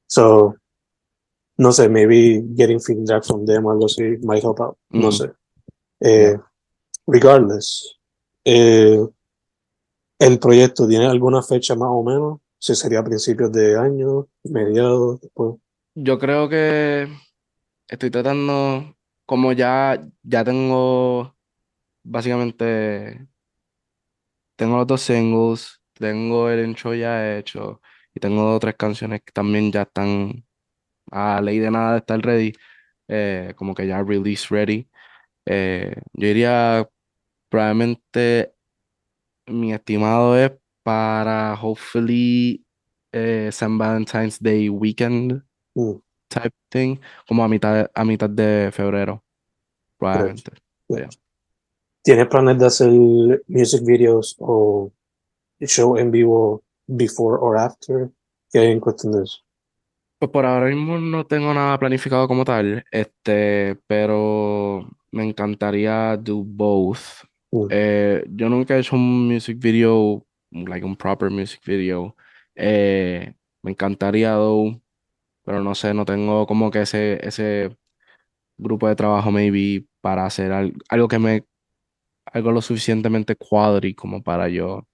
[0.07, 0.57] So,
[1.59, 4.77] no sé, maybe getting feedback from them o algo así might help out.
[4.91, 5.13] No Mm.
[5.13, 5.33] sé.
[6.01, 6.39] Eh,
[7.07, 7.99] Regardless,
[8.45, 9.05] eh,
[10.21, 15.21] el proyecto tiene alguna fecha más o menos, si sería a principios de año, mediados,
[15.21, 15.57] después.
[15.97, 17.09] Yo creo que
[17.89, 18.95] estoy tratando,
[19.33, 21.35] como ya, ya tengo,
[22.05, 23.27] básicamente,
[24.57, 27.81] tengo los dos singles, tengo el intro ya hecho,
[28.15, 30.45] y tengo tres canciones que también ya están
[31.11, 32.53] a ley de nada de estar ready,
[33.09, 34.87] eh, como que ya release ready.
[35.47, 36.87] Eh, yo diría
[37.49, 38.55] probablemente
[39.47, 40.53] mi estimado es
[40.83, 42.67] para hopefully
[43.13, 45.43] eh, San Valentine's Day weekend
[45.75, 46.03] Mm,
[46.33, 49.23] type thing, como a mitad, a mitad de febrero,
[49.99, 50.53] probablemente.
[50.89, 51.09] yeah.
[52.05, 52.91] ¿Tienes planes de hacer
[53.47, 54.91] music videos o
[55.61, 58.11] show en vivo before or after?
[58.51, 59.39] ¿Qué hay en cuestión de eso?
[60.19, 66.43] Pues por ahora mismo no tengo nada planificado como tal, este, pero me encantaría do
[66.45, 67.25] both.
[67.53, 72.17] Mm, Eh, yo nunca he hecho un music video, like un proper music video.
[72.57, 74.82] Eh, me encantaría though,
[75.45, 77.77] pero no sé, no tengo como que ese, ese
[78.59, 81.45] grupo de trabajo maybe para hacer al- algo que me,
[82.27, 84.87] algo lo suficientemente cuadri como para yo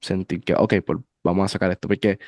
[0.00, 2.18] sentir que, ok, pues vamos a sacar esto, porque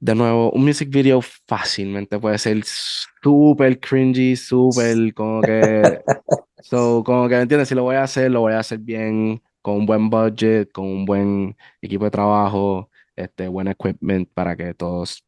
[0.00, 6.00] de nuevo, un music video fácilmente puede ser súper cringy, súper como que,
[6.60, 7.68] so, como que, ¿entiendes?
[7.68, 10.86] Si lo voy a hacer, lo voy a hacer bien, con un buen budget, con
[10.86, 15.24] un buen equipo de trabajo, este, buen equipment para que todos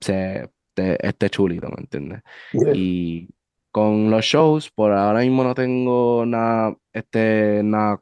[0.00, 2.22] se, te- esté chulito, ¿me entiendes?
[2.52, 2.74] yeah.
[2.74, 3.28] Y
[3.70, 8.00] con los shows, por ahora mismo no tengo nada, este, nada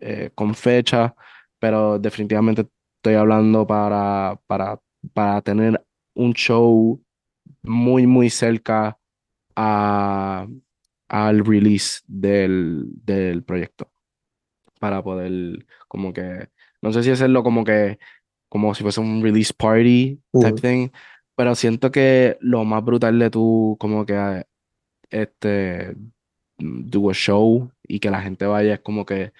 [0.00, 1.14] eh, con fecha,
[1.58, 4.80] pero definitivamente estoy hablando para, para,
[5.14, 5.82] para tener
[6.14, 7.00] un show
[7.62, 8.98] muy, muy cerca
[9.56, 10.46] a,
[11.08, 13.90] al release del, del proyecto.
[14.80, 16.48] Para poder, como que,
[16.82, 17.98] no sé si hacerlo como que,
[18.48, 20.88] como si fuese un release party type Mm, thing,
[21.36, 24.44] pero siento que lo más brutal de tú, como que,
[25.10, 25.94] este,
[26.58, 29.32] do a show y que la gente vaya es como que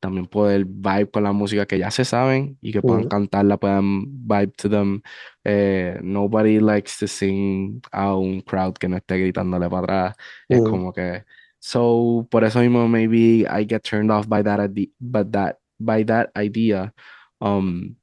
[0.00, 4.04] también poder vibe con la música que ya se saben y que puedan cantarla, puedan
[4.26, 5.02] vibe to them.
[5.44, 10.16] Eh, nobody likes to sing a un crowd que no esté gritándole para atrás.
[10.48, 11.24] Es mm, como que,
[11.58, 14.70] so, por eso mismo maybe I get turned off by that,
[15.00, 16.94] but that, by that idea.
[17.40, 17.97] Um,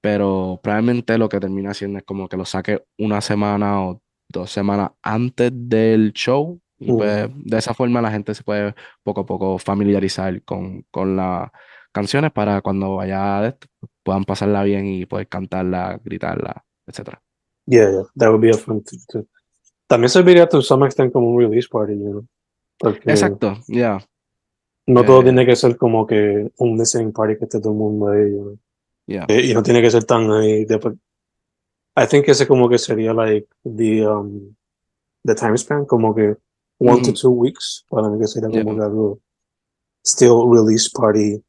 [0.00, 4.50] pero probablemente lo que termina haciendo es como que lo saque una semana o dos
[4.50, 6.96] semanas antes del show y mm.
[6.96, 11.50] pues de esa forma la gente se puede poco a poco familiarizar con, con las
[11.92, 13.66] canciones para cuando vaya de esto,
[14.02, 17.20] puedan pasarla bien y poder cantarla, gritarla, etcétera.
[17.66, 19.26] Yeah, yeah, that would be a fun thing too.
[19.86, 22.26] También serviría to some extent como un release party, you know,
[22.78, 23.98] porque Exacto, ya,
[24.86, 27.78] no todo eh, tiene que ser como que un listening party que esté todo el
[27.78, 28.58] mundo ahí, you know.
[29.10, 30.64] Ya, Eh, y no tiene que ser tan ahí.
[30.64, 30.98] de-
[31.96, 34.54] I think ese como que sería like the um
[35.24, 36.36] the time span, como que
[36.78, 39.20] one to Ujú, two weeks, para mí que sería como que algo
[40.06, 41.42] still release party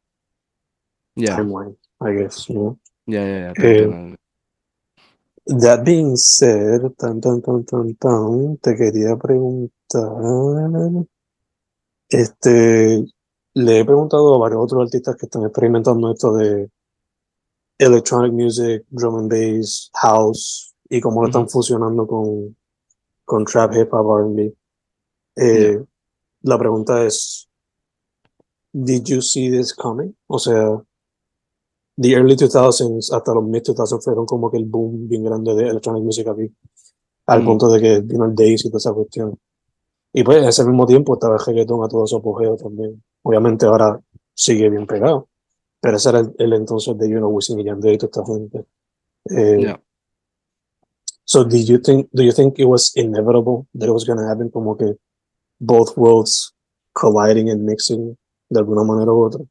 [1.35, 2.79] timeline, I guess, you know.
[3.05, 4.15] ya, ya, te Eh,
[5.59, 10.01] that being said, tan, tan, tan, tan, tan, te quería preguntar,
[12.09, 13.05] este,
[13.53, 16.69] le he preguntado a varios otros artistas que están experimentando esto de
[17.81, 22.55] electronic music, drum and bass, house, y cómo lo están fusionando con,
[23.25, 24.53] con trap, hip hop, R&B.
[25.35, 25.83] Eh,
[26.43, 27.49] la pregunta es,
[28.71, 30.15] did you see this coming?
[30.27, 30.79] O sea,
[31.97, 35.69] the early 2000s hasta los mid 2000s fueron como que el boom bien grande de
[35.69, 36.53] electronic music aquí,
[37.25, 39.39] al ujú, punto de que vino el Days y toda esa cuestión.
[40.13, 43.01] Y pues en ese mismo tiempo estaba el reggaetón a todo su apogeo también.
[43.23, 43.99] Obviamente ahora
[44.33, 45.29] sigue bien pegado,
[45.81, 48.25] pero ese era el, el entonces de, you know, Wisin y Yandel y toda esta
[48.25, 48.65] gente.
[49.29, 49.81] Eh, ya.
[51.25, 54.27] so did you think, do you think it was inevitable that it was going to
[54.27, 54.95] happen como que
[55.59, 56.53] both worlds
[56.93, 58.17] colliding and mixing
[58.49, 59.41] de alguna manera u otra?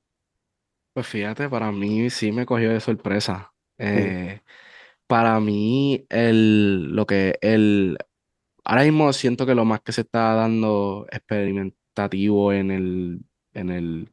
[0.92, 3.52] Pues fíjate, para mí sí me cogió de sorpresa.
[3.78, 4.42] Mm, Eh,
[5.06, 7.96] para mí, el, lo que el,
[8.64, 13.20] ahora mismo siento que lo más que se está dando experimentativo en el,
[13.54, 14.10] en el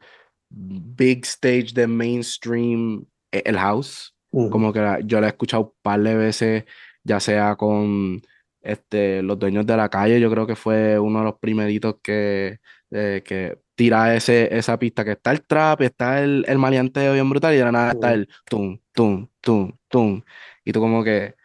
[0.50, 4.14] big stage de mainstream, es el house.
[4.32, 6.66] mm, Como que la- yo lo he escuchado un par de veces,
[7.04, 8.22] ya sea con
[8.62, 12.60] este, los dueños de la calle, yo creo que fue uno de los primeritos que,
[12.92, 17.30] eh, que tira ese, esa pista, que está el trap, está el, el maleanteo bien
[17.30, 20.22] brutal, y de la nada está mm, el tum, tum, tum, tum.
[20.66, 21.36] Y tú como que,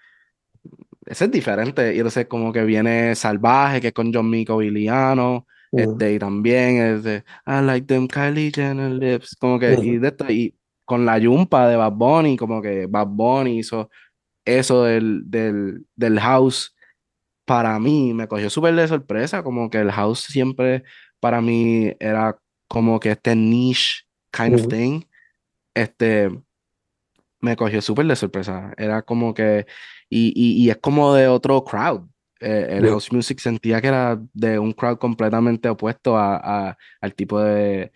[1.06, 4.70] ese es diferente, y entonces como que viene Salvaje, que es con John Mico y
[4.70, 9.92] Liano, este, y también es de, I like them Kylie Jenner lips, como que, y
[9.92, 10.54] mm, de esto, y
[10.84, 13.90] con la yumpa de Bad Bunny, como que Bad Bunny hizo
[14.44, 16.74] eso del, del, del house,
[17.44, 20.84] para mí me cogió súper de sorpresa, como que el house siempre
[21.20, 25.02] para mí era como que este niche kind of mm, thing,
[25.74, 26.30] este,
[27.40, 29.66] me cogió súper de sorpresa, era como que,
[30.08, 32.08] y, y, y es como de otro crowd,
[32.42, 32.90] eh, el Yeah.
[32.92, 36.36] house music sentía que era de un crowd completamente opuesto a,
[36.70, 37.92] a- al tipo de,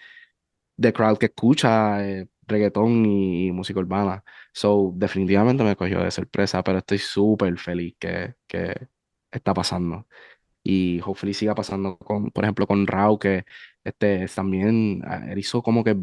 [0.76, 4.22] de crowd que escucha eh, reggaetón y, música urbana.
[4.53, 8.88] So, definitivamente me cogió de sorpresa, pero estoy súper feliz que, que
[9.30, 10.07] está pasando.
[10.62, 13.44] Y hopefully siga pasando con, por ejemplo, con Rao, que
[13.84, 15.97] este también ah, él hizo como que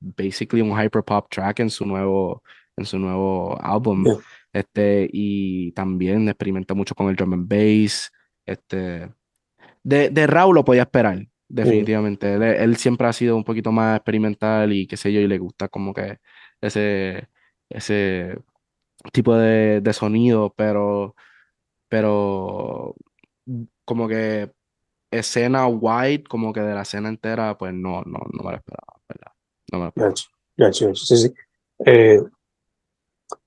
[0.00, 2.42] basically un hyperpop track en su nuevo,
[2.76, 4.04] en su nuevo álbum.
[4.04, 4.16] Yeah.
[4.52, 8.10] Este, y también experimenta mucho con el drum and bass.
[8.46, 9.10] Este,
[9.82, 12.34] de, de Rao lo podía esperar, definitivamente.
[12.34, 15.38] Él, él siempre ha sido un poquito más experimental y qué sé yo, y le
[15.38, 16.18] gusta como que
[16.60, 17.28] ese,
[17.68, 18.38] ese
[19.12, 21.14] tipo de, de sonido, pero,
[21.88, 22.94] pero
[23.84, 24.50] como que
[25.10, 29.00] escena wide, como que de la escena entera, pues no, no, no me lo esperaba,
[29.08, 29.32] ¿verdad?
[29.72, 30.10] No me lo esperaba.
[30.10, 30.94] Gotcha, gotcha.
[30.94, 31.34] Sí, sí.
[31.86, 32.20] Eh,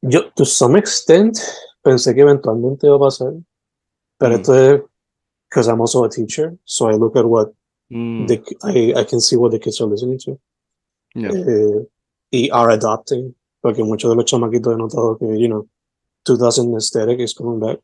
[0.02, 1.38] yo, to some extent,
[1.84, 3.34] pensé que eventualmente iba a pasar,
[4.18, 4.40] pero Mm.
[4.42, 4.82] esto es
[5.50, 7.52] because I'm also a teacher, so I look at what
[7.90, 10.40] Mm, the, I, I can see what the kids are listening to
[11.14, 11.32] yeah.
[11.34, 11.86] eh,
[12.32, 15.68] y are adopting, porque muchos de los chamaquitos he notado que, you know,
[16.24, 17.80] 2000 aesthetic is coming back,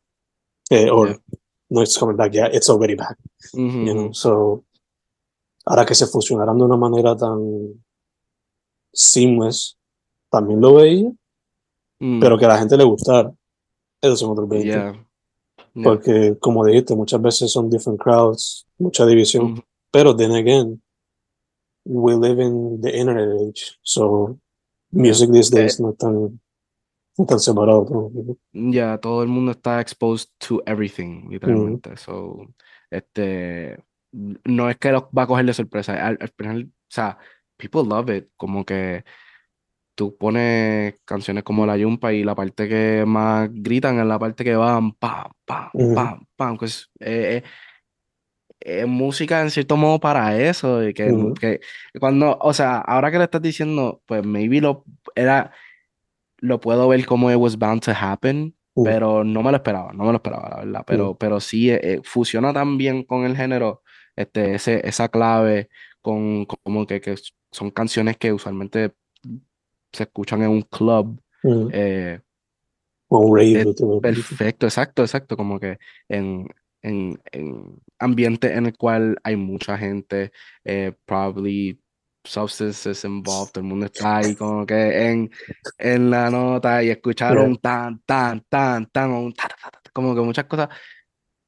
[0.71, 1.17] eh, or Yeah.
[1.69, 3.17] no it's coming back yet, it's already back,
[3.53, 4.15] Ujú, you know, ujú.
[4.15, 4.63] so
[5.65, 7.83] ahora que se fusionaran de una manera tan
[8.93, 9.77] seamless,
[10.31, 11.11] también lo veía,
[11.99, 13.31] Mm, pero que a la gente le gustara,
[14.01, 14.67] esos son otros 20.
[14.67, 14.93] yeah.
[15.73, 15.83] Yeah.
[15.83, 19.53] Porque, como dijiste, muchas veces son different crowds, mucha división.
[19.53, 19.63] Ujú.
[19.91, 20.81] Pero, then again,
[21.85, 23.77] we live in the internet age.
[23.83, 24.39] So,
[24.91, 26.39] music these days no tan,
[27.17, 27.85] no tan separado.
[28.53, 31.95] Ya, todo el mundo está exposed to everything, literalmente.
[31.97, 32.47] So,
[32.89, 33.77] este,
[34.11, 35.93] no es que lo va a coger de sorpresa.
[35.93, 37.17] Al, al final, o sea,
[37.57, 38.29] people love it.
[38.35, 39.03] Como que
[39.97, 44.43] tú pones canciones como La Yumpa y la parte que más gritan es la parte
[44.43, 46.57] que van pam, pam, pam, pam.
[46.57, 47.41] Que es, eh,
[48.59, 50.87] eh, música en cierto modo para eso.
[50.87, 51.59] Y que,
[51.99, 54.85] cuando, o sea, ahora que lo estás diciendo, pues maybe lo
[55.15, 55.51] era,
[56.37, 60.03] lo puedo ver como it was bound to happen, pero no me lo esperaba, no
[60.03, 60.83] me lo esperaba, la verdad.
[60.85, 63.81] Pero, pero sí, eh, eh, fusiona tan bien con el género,
[64.15, 65.69] este, ese, esa clave,
[66.01, 67.15] con como que, que
[67.51, 68.93] son canciones que usualmente
[69.91, 71.21] se escuchan en un club.
[71.43, 71.69] Ujú.
[71.71, 72.19] eh,
[73.09, 73.61] O un rave.
[73.61, 74.01] es últimamente.
[74.09, 75.77] perfecto, exacto, exacto, como que
[76.09, 76.47] en,
[76.81, 80.31] en, en ambiente en el cual hay mucha gente,
[80.63, 81.79] eh, probably
[82.23, 85.31] substances involved, todo el mundo está ahí como que en,
[85.77, 89.91] en la nota y escucharon tan, tan, tan, tan, o un ta, ta, ta, ta,
[89.93, 90.67] como que muchas cosas,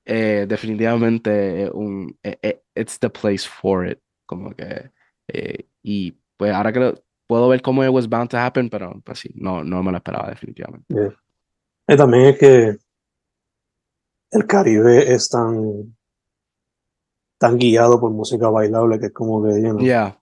[0.05, 4.91] eh, definitivamente eh, un, eh, eh, it's the place for it, como que,
[5.27, 8.99] eh, y pues ahora que lo- puedo ver cómo it was bound to happen, pero
[9.05, 10.91] pues sí, no, no me lo esperaba definitivamente.
[10.91, 11.13] Yeah.
[11.87, 12.77] Y también es que
[14.31, 15.95] el Caribe es tan,
[17.37, 20.19] tan guiado por música bailable que es como que, you know, Yeah.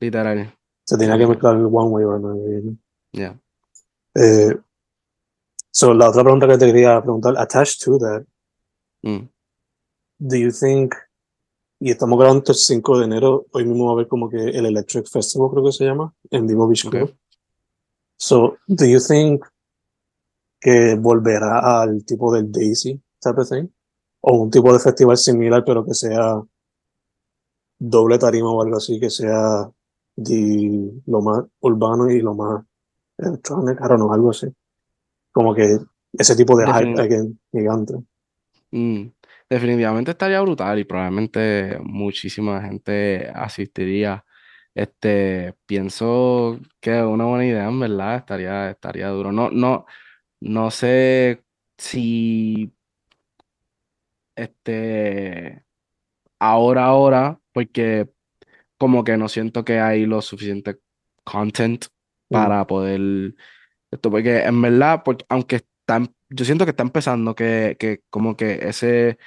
[0.00, 0.50] Literal.
[0.84, 2.62] se tenía que mezclar el one way or another.
[3.12, 3.38] Yeah.
[4.14, 4.56] Eh,
[5.70, 8.24] so, la otra pregunta que te quería preguntar, attached to that,
[9.02, 9.28] Mm.
[10.18, 10.94] do you think,
[11.78, 14.66] y estamos grabando el 5 de enero, hoy mismo va a haber como que el
[14.66, 17.10] Electric Festival, creo que se llama, en Vivo Beach Club.
[17.10, 17.16] Ok.
[18.18, 19.44] So, do you think
[20.58, 23.68] que volverá al tipo del Daisy type of thing?
[24.20, 26.42] O un tipo de festival similar, pero que sea
[27.78, 29.70] doble tarima o algo así, que sea
[30.16, 32.64] de lo más urbano y lo más
[33.18, 34.46] electronic, I don't know, algo así.
[35.30, 35.78] Como que
[36.14, 37.94] ese tipo de hype again, gigante.
[38.70, 39.12] Mm.
[39.48, 44.24] Definitivamente estaría brutal y probablemente muchísima gente asistiría.
[44.74, 49.32] Este, pienso que es una buena idea, en verdad, estaría, estaría duro.
[49.32, 49.86] No, no,
[50.40, 51.44] no sé
[51.78, 52.72] si
[54.34, 55.64] este
[56.38, 58.08] ahora, ahora, porque
[58.78, 60.78] como que no siento que hay lo suficiente
[61.24, 61.86] content
[62.30, 63.34] para poder
[63.90, 68.36] esto, porque en verdad, porque, aunque están, yo siento que está empezando que, que como
[68.36, 69.18] que ese,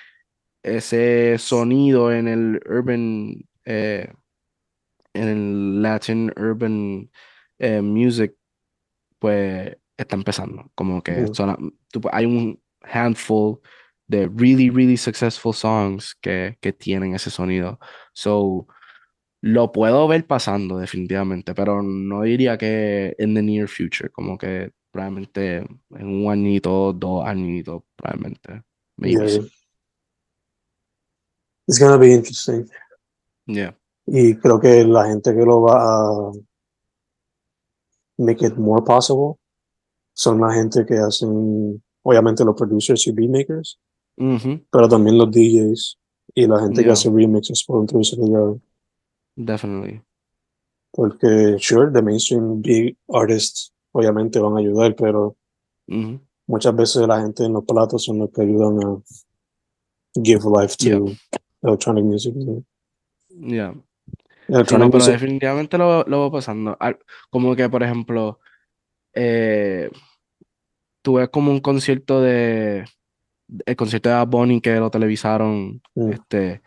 [0.64, 3.36] ese sonido en el urban,
[3.66, 4.12] eh,
[5.14, 7.10] en el Latin urban
[7.60, 8.36] eh, music,
[9.20, 11.28] pues está empezando, como que
[11.92, 13.60] tú- hay un handful
[14.08, 17.80] de really, really successful songs que, que tienen ese sonido.
[18.14, 18.68] So,
[19.42, 24.72] lo puedo ver pasando definitivamente, pero no diría que en the near future, como que
[24.92, 28.64] probablemente en un añito, dos añitos, probablemente.
[29.04, 29.42] Yeah, yeah.
[31.70, 32.68] It's gonna be interesting.
[33.46, 33.76] Yeah.
[34.08, 36.32] Y creo que la gente que lo va a
[38.18, 39.36] make it more possible
[40.16, 43.80] son la gente que hacen, obviamente los producers y beatmakers,
[44.18, 46.00] Ujú, pero también los DJs
[46.34, 48.60] y la gente que hace remixes por ya.
[49.36, 50.02] Definitely.
[50.92, 55.38] Porque, sure, the mainstream big artists obviamente van a ayudar, pero
[55.88, 59.02] Ujú, muchas veces la gente en los platos son los que ayudan a
[60.16, 61.16] give life to Yeah.
[61.62, 62.34] Electronic music.
[62.36, 62.64] ¿no?
[63.30, 63.74] Yeah.
[63.74, 66.78] Sí, Electronic no, pero music, definitivamente lo, lo voy pasando.
[67.30, 68.40] Como que, por ejemplo,
[69.14, 69.90] eh,
[71.02, 72.86] tuve como un concierto de,
[73.66, 76.12] el concierto de Bad Bunny que lo televisaron, Mm.
[76.14, 76.62] este,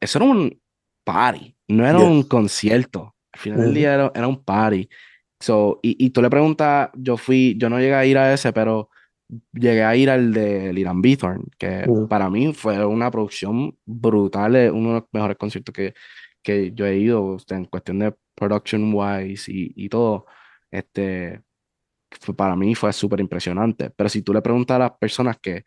[0.00, 0.60] eso era un
[1.04, 3.14] party, no era un concierto.
[3.32, 4.88] Al final del día era, era un party.
[5.40, 8.52] So, y, y tú le preguntas, yo fui, yo no llegué a ir a ese,
[8.52, 8.90] pero
[9.52, 12.08] llegué a ir al de Liran Bithorn, que Mm.
[12.08, 15.94] para mí fue una producción brutal, uno de los mejores conciertos que,
[16.42, 20.26] que yo he ido, en cuestión de production wise y, y todo,
[20.70, 21.42] este,
[22.20, 23.90] fue- para mí fue súper impresionante.
[23.90, 25.64] Pero si tú le preguntas a las personas que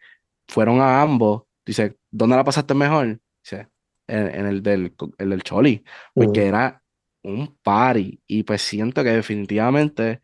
[0.47, 3.19] fueron a ambos, dice, ¿dónde la pasaste mejor?
[3.43, 3.67] Dice,
[4.07, 5.83] en, en el del, el del Choli,
[6.13, 6.47] porque Mm.
[6.47, 6.83] era
[7.23, 10.21] un party y pues siento que definitivamente,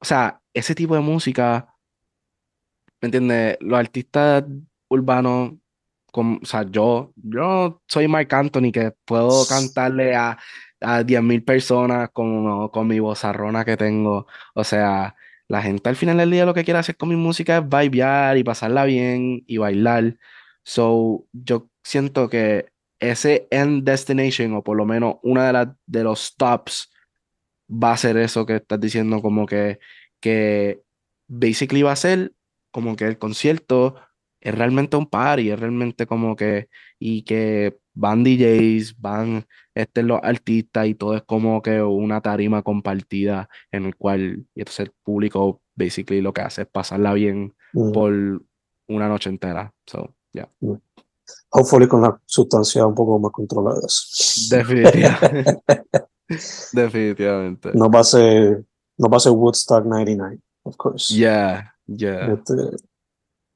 [0.00, 1.69] o sea, ese tipo de música
[3.00, 3.56] ¿Me entiendes?
[3.60, 4.44] Los artistas
[4.88, 5.54] urbanos,
[6.12, 10.38] como, o sea, yo, yo soy Marc Anthony, que puedo cantarle a,
[10.80, 14.26] a 10.000 personas con, con mi vozarrona que tengo.
[14.54, 15.14] O sea,
[15.48, 18.38] la gente al final del día lo que quiere hacer con mi música es vibear
[18.38, 20.16] y pasarla bien y bailar.
[20.62, 22.70] So, yo siento que
[23.00, 26.92] ese end destination, o por lo menos una de, las de los stops,
[27.68, 29.78] va a ser eso que estás diciendo, como que,
[30.20, 30.82] que
[31.28, 32.32] basically va a ser
[32.70, 33.96] como que el concierto
[34.40, 36.68] es realmente un party, es realmente como que,
[36.98, 39.44] y que van DJs, van
[39.74, 44.60] este, los artistas y todo es como que una tarima compartida en el cual, y
[44.60, 47.92] entonces el público basically lo que hace es pasarla bien Mm.
[47.92, 48.12] por
[48.88, 49.72] una noche entera.
[49.86, 50.48] So, yeah.
[51.50, 54.48] Hopefully con las sustancias un poco más controladas.
[54.50, 55.62] Definitivamente.
[56.72, 57.70] Definitivamente.
[57.74, 58.64] No va a ser,
[58.98, 61.14] no va a ser Woodstock 99, of course.
[61.14, 62.32] Yeah, yeah.
[62.32, 62.54] Este,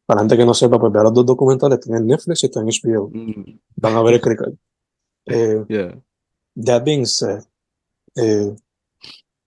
[0.07, 2.47] para la gente que no sepa, pues vea los dos documentales, están en Netflix y
[2.47, 3.11] están en HBO.
[3.13, 4.55] Mm, Van a ver el cricket.
[5.27, 5.99] Eh, yeah.
[6.57, 7.43] that being said,
[8.17, 8.55] eh,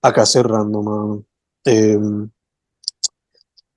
[0.01, 1.25] acá cerrando, mano.
[1.63, 1.99] Eh,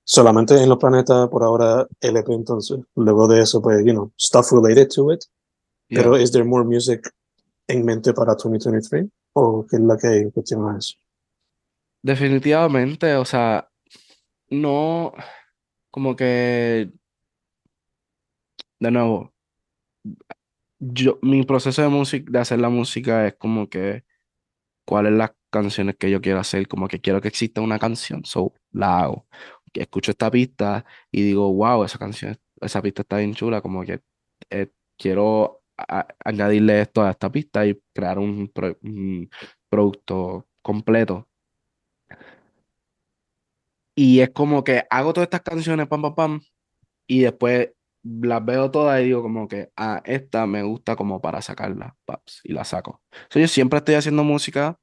[0.03, 2.79] solamente en los planetas por ahora LP entonces.
[2.95, 5.23] Luego de eso, pues, you know, stuff related to it.
[5.87, 6.01] Yeah.
[6.01, 7.13] Pero, ¿is there more music
[7.67, 9.05] en mente para 2023?
[9.33, 10.95] ¿O qué es la que hay en cuestión a eso?
[12.03, 13.70] Definitivamente, o sea,
[14.51, 15.13] no,
[15.91, 16.91] como que,
[18.79, 19.33] de nuevo,
[20.79, 24.03] yo, mi proceso de música, de hacer la música es como que,
[24.85, 28.53] cuáles las canciones que yo quiero hacer, como que quiero que exista una canción, so
[28.71, 29.27] la hago.
[29.73, 34.01] Escucho esta pista y digo, wow, esa canción, esa pista está bien chula, como que
[34.51, 35.63] eh, quiero
[36.25, 38.51] añadirle esto a esta pista y crear un
[39.69, 41.27] producto completo.
[44.03, 46.41] Y es como que hago todas estas canciones, pam, pam, pam,
[47.05, 47.69] y después
[48.01, 52.41] las veo todas y digo como que, ah, esta me gusta como para sacarla, paps,
[52.43, 53.03] y la saco.
[53.29, 54.79] So, yo siempre estoy haciendo música,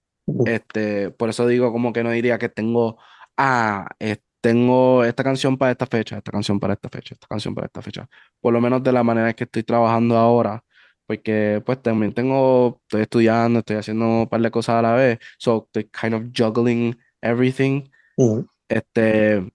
[0.46, 2.96] este, por eso digo como que no diría que tengo,
[3.36, 7.56] ah, eh, tengo esta canción para esta fecha, esta canción para esta fecha, esta canción
[7.56, 8.08] para esta fecha.
[8.40, 10.62] Por lo menos de la manera que estoy trabajando ahora,
[11.06, 15.18] porque pues también tengo, estoy estudiando, estoy haciendo un par de cosas a la vez,
[15.38, 17.82] so estoy kind of juggling everything.
[18.16, 18.48] Ujú.
[18.68, 19.50] Este,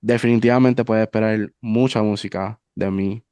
[0.00, 3.22] definitivamente puedes esperar mucha música de mí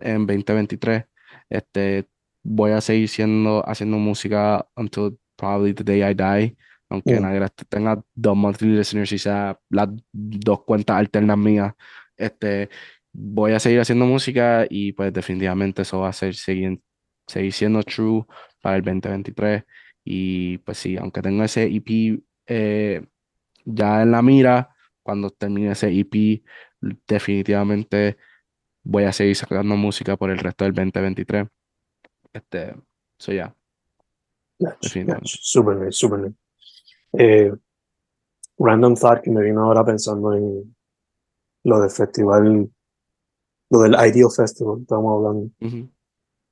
[0.00, 1.04] en 2023.
[1.50, 2.06] Este,
[2.42, 6.56] voy a seguir siendo, haciendo música until probably the day I die,
[6.88, 7.22] aunque Mm.
[7.22, 11.74] nadie tenga dos monthly listeners y sea las dos cuentas alternas mías.
[12.16, 12.68] Este,
[13.12, 16.80] voy a seguir haciendo música y pues definitivamente eso va a ser seguir,
[17.26, 18.24] seguir siendo true
[18.60, 19.64] para el 2023.
[20.04, 23.02] Y pues sí, aunque tengo ese EP eh,
[23.64, 26.42] ya en la mira, cuando termine ese EP,
[27.06, 28.16] definitivamente
[28.82, 31.46] voy a seguir sacando música por el resto del 2023.
[32.32, 32.74] Este,
[33.18, 33.54] so ya,
[34.58, 35.24] Definitivamente.
[35.24, 35.38] gotcha.
[35.40, 36.36] Súper bien, súper bien.
[37.18, 37.52] Eh,
[38.58, 40.76] random thought que me vino ahora pensando en
[41.64, 42.70] lo del festival,
[43.70, 45.50] lo del Ideal Festival, estamos hablando.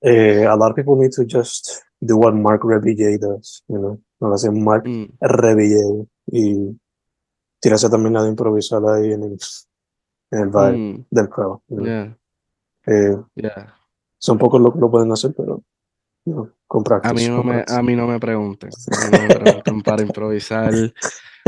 [0.01, 4.01] Eh, a lot of people need to just do what Mark Rebillet does, you know,
[4.21, 6.81] no lo hace Mark mm, Rebillet y
[7.63, 9.39] tirarse también la de improvisar ahí en el,
[10.33, 11.29] en el vibe mm, del
[11.85, 12.19] yeah,
[12.87, 13.75] Eh, yeah,
[14.19, 15.63] son pocos los que lo pueden hacer, pero
[16.67, 17.15] con A practice.
[17.15, 17.79] mí no con me, practice.
[17.79, 18.71] a mí no me pregunten.
[18.71, 20.75] A mí no me pregunten para improvisar.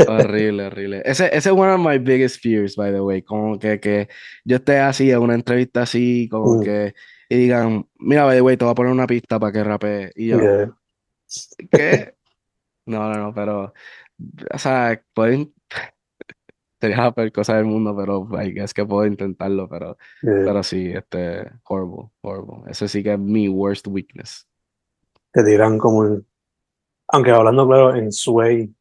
[0.07, 1.01] Horrible, horrible.
[1.05, 3.21] Ese, ese es one of my biggest fears, by the way.
[3.21, 4.07] Como que, que
[4.45, 6.63] yo esté así en una entrevista así, como Mm.
[6.63, 6.93] que,
[7.29, 10.11] y digan, mira, by the way, te voy a poner una pista para que rapee.
[10.15, 10.75] Y yo, Yeah,
[11.71, 12.15] ¿qué?
[12.85, 13.73] No, no, no, pero,
[14.53, 15.54] o sea, pueden,
[16.87, 20.43] sería la peor cosa del mundo, pero guess que puedo intentarlo, pero, yeah.
[20.45, 22.71] pero sí, este, horrible, horrible.
[22.71, 24.47] Eso sí que es mi worst weakness.
[25.31, 26.25] Te dirán como en-
[27.09, 28.73] aunque hablando claro, en Sway,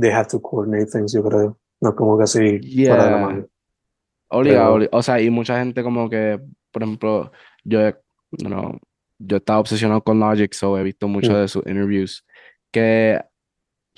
[0.00, 1.58] they have to coordinate things, yo creo.
[1.80, 2.38] No es como que así
[2.86, 3.26] fuera de la Yeah.
[3.26, 3.46] mano.
[4.30, 6.40] Pero- o sea, y mucha gente como que,
[6.72, 7.30] por ejemplo,
[7.64, 7.80] yo,
[8.32, 8.78] you know,
[9.18, 11.36] yo estaba obsesionado con Logic, so he visto muchos Mm.
[11.36, 12.24] de sus interviews
[12.72, 13.20] que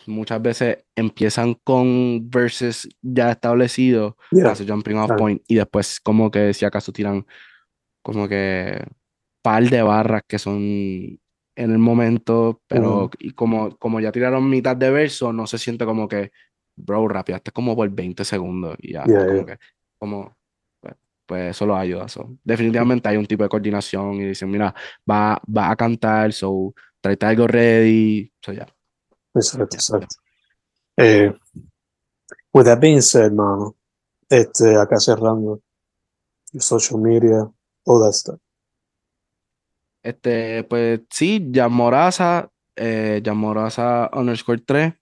[0.09, 5.19] muchas veces empiezan con verses ya establecidos, Yeah, hace jumping off claro.
[5.19, 7.25] point, y después como que si acaso tiran
[8.03, 8.85] como que
[9.43, 11.21] par de barras que son en
[11.73, 16.07] el momento, pero y como, como ya tiraron mitad de verso, no se siente como
[16.09, 16.31] que,
[16.77, 19.47] bro, rapeaste como por 20 segundos y ya, Yeah, como yeah.
[19.47, 19.59] que,
[19.99, 20.37] como,
[20.81, 20.95] pues,
[21.27, 22.09] pues eso lo ayuda.
[22.09, 22.37] so.
[22.45, 24.73] Definitivamente hay un tipo de coordinación y dicen, mira,
[25.11, 28.63] va, va a cantar, so, tráete algo ready, so ya.
[28.63, 28.78] Exacto,
[29.35, 29.66] Yeah.
[29.70, 30.16] exacto.
[30.97, 31.33] Eh,
[32.53, 33.76] with that being said, mano,
[34.29, 35.61] este, acá cerrando,
[36.53, 37.49] your social media,
[37.87, 38.41] all that stuff.
[40.03, 44.95] Este, pues sí, Jan Moraza, eh, Jan Moraza underscore 3.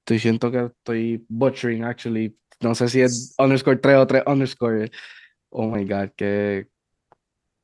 [0.00, 2.36] Estoy siento que estoy butchering, actually.
[2.60, 4.90] No sé si es underscore 3 o 3 underscore.
[5.50, 6.68] Oh my God, qué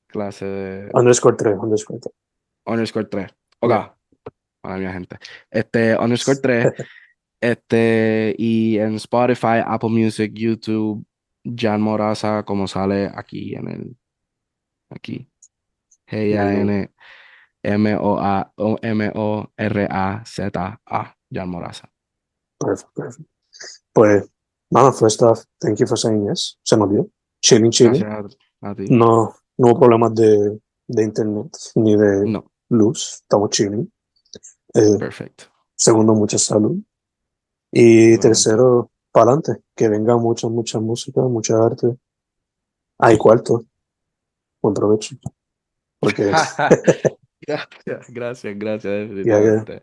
[0.09, 2.12] clase de Underscore 3, underscore 3.
[2.66, 3.26] underscore 3.
[3.61, 3.95] Ok, Yeah.
[4.66, 5.16] Para mi gente.
[5.50, 6.72] Este, underscore 3.
[7.38, 11.06] Este, y en Spotify, Apple Music, YouTube,
[11.44, 13.96] Jan Moraza, como sale aquí en el,
[14.88, 15.30] aquí.
[16.06, 16.90] G-A-N
[17.66, 19.56] M-O-R-A-Z-A,
[21.30, 21.92] Jan Moraza.
[22.58, 23.28] Perfect, perfect.
[23.92, 24.30] Pues,
[24.70, 26.58] mano, first off, thank you for saying yes.
[26.62, 27.10] Se nos dio.
[27.42, 28.00] Chilling, chilling.
[28.00, 28.86] Gracias a, a ti.
[28.88, 33.20] No, no hubo problemas de, de internet ni de No, luz.
[33.22, 33.92] Estamos chilling.
[34.77, 35.45] Eh, perfecto.
[35.74, 36.77] segundo, mucha salud.
[37.72, 39.62] Y tercero, para adelante.
[39.74, 41.97] Que venga mucha, mucha música, mucha arte.
[42.99, 43.64] Hay cuarto.
[44.62, 45.16] Buen provecho.
[45.99, 46.31] Porque
[47.47, 49.83] Gracias, gracias, gracias, definitivamente.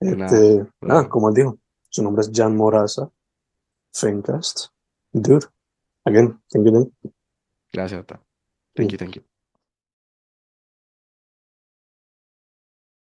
[0.00, 1.58] este, Nada, nada, como él dijo,
[1.88, 3.10] su nombre es Jan Moraza,
[3.92, 4.66] Fencast.
[5.12, 5.46] Dude,
[6.04, 6.92] again, thank you.
[7.72, 8.04] Gracias.
[8.74, 9.31] Thank you, thank you.